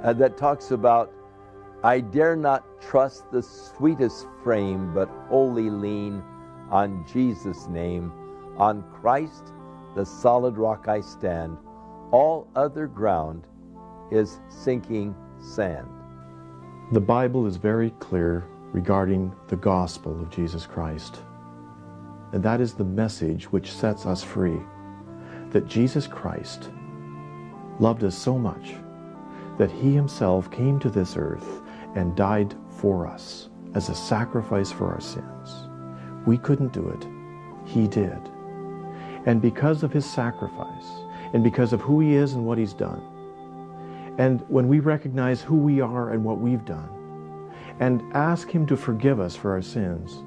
[0.02, 1.12] uh, that talks about,
[1.84, 6.22] I dare not trust the sweetest frame, but wholly lean
[6.70, 8.10] on Jesus' name.
[8.56, 9.52] On Christ,
[9.94, 11.58] the solid rock I stand.
[12.10, 13.46] All other ground
[14.10, 15.86] is sinking sand.
[16.92, 21.20] The Bible is very clear regarding the gospel of Jesus Christ.
[22.32, 24.58] And that is the message which sets us free
[25.50, 26.70] that Jesus Christ
[27.78, 28.72] loved us so much
[29.58, 31.60] that he himself came to this earth
[31.94, 35.68] and died for us as a sacrifice for our sins.
[36.26, 37.06] We couldn't do it.
[37.68, 38.18] He did.
[39.26, 40.86] And because of his sacrifice,
[41.32, 43.02] and because of who he is and what he's done,
[44.18, 46.88] and when we recognize who we are and what we've done,
[47.80, 50.22] and ask him to forgive us for our sins,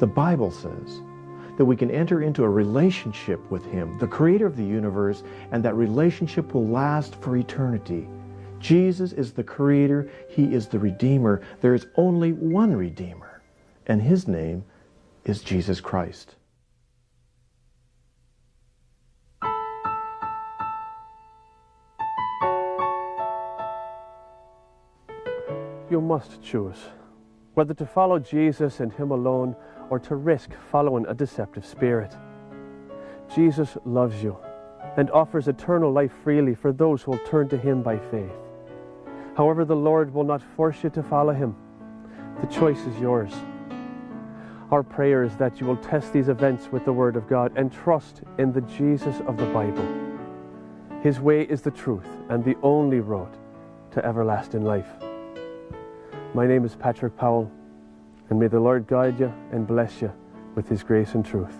[0.00, 1.02] the Bible says
[1.58, 5.62] that we can enter into a relationship with him, the creator of the universe, and
[5.64, 8.08] that relationship will last for eternity.
[8.60, 11.42] Jesus is the creator, he is the redeemer.
[11.60, 13.42] There is only one redeemer,
[13.86, 14.64] and his name
[15.24, 16.34] is Jesus Christ.
[25.90, 26.76] You must choose
[27.54, 29.56] whether to follow Jesus and Him alone
[29.90, 32.14] or to risk following a deceptive spirit.
[33.34, 34.36] Jesus loves you
[34.96, 38.47] and offers eternal life freely for those who will turn to Him by faith.
[39.38, 41.54] However, the Lord will not force you to follow Him.
[42.40, 43.32] The choice is yours.
[44.72, 47.72] Our prayer is that you will test these events with the Word of God and
[47.72, 49.86] trust in the Jesus of the Bible.
[51.04, 53.30] His way is the truth and the only road
[53.92, 54.90] to everlasting life.
[56.34, 57.48] My name is Patrick Powell,
[58.30, 60.12] and may the Lord guide you and bless you
[60.56, 61.54] with His grace and truth.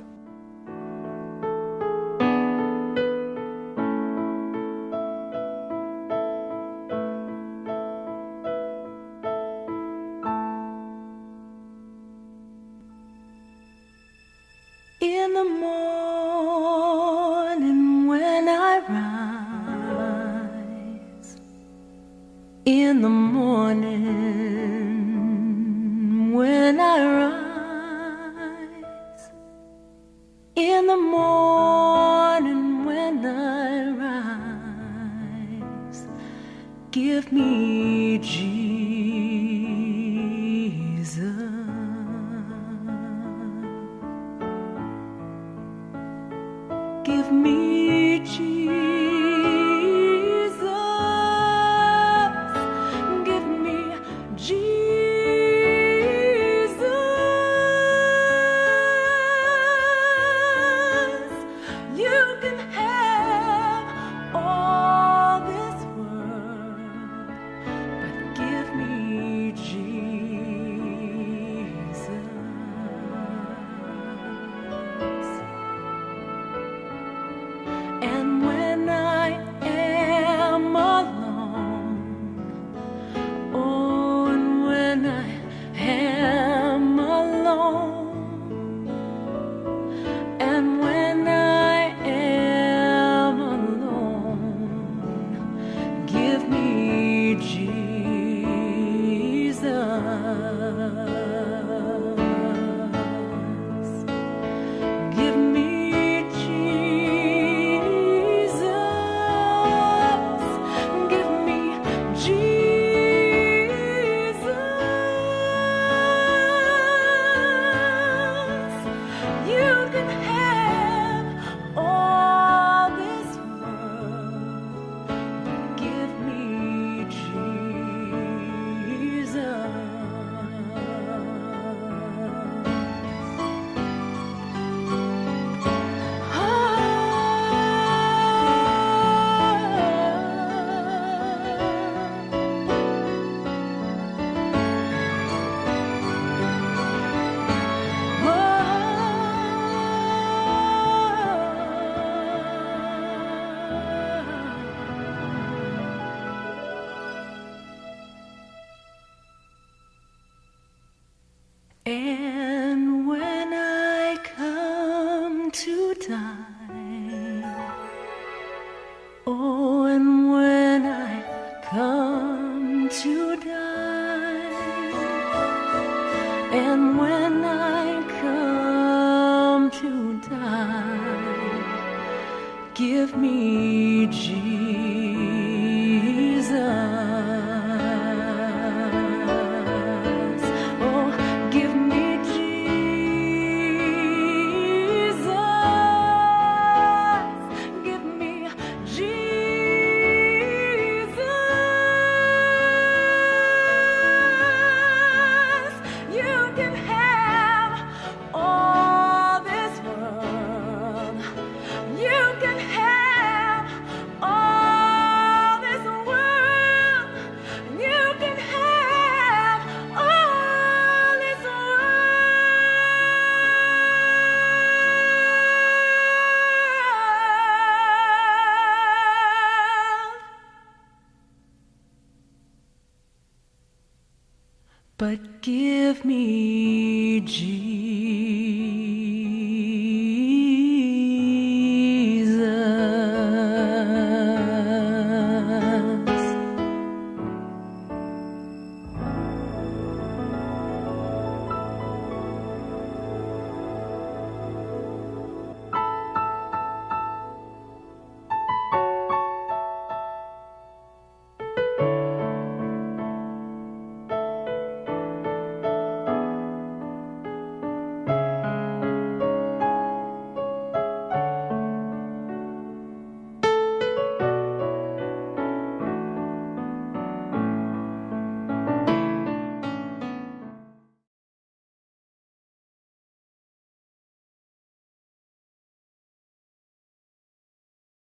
[234.99, 235.58] But give.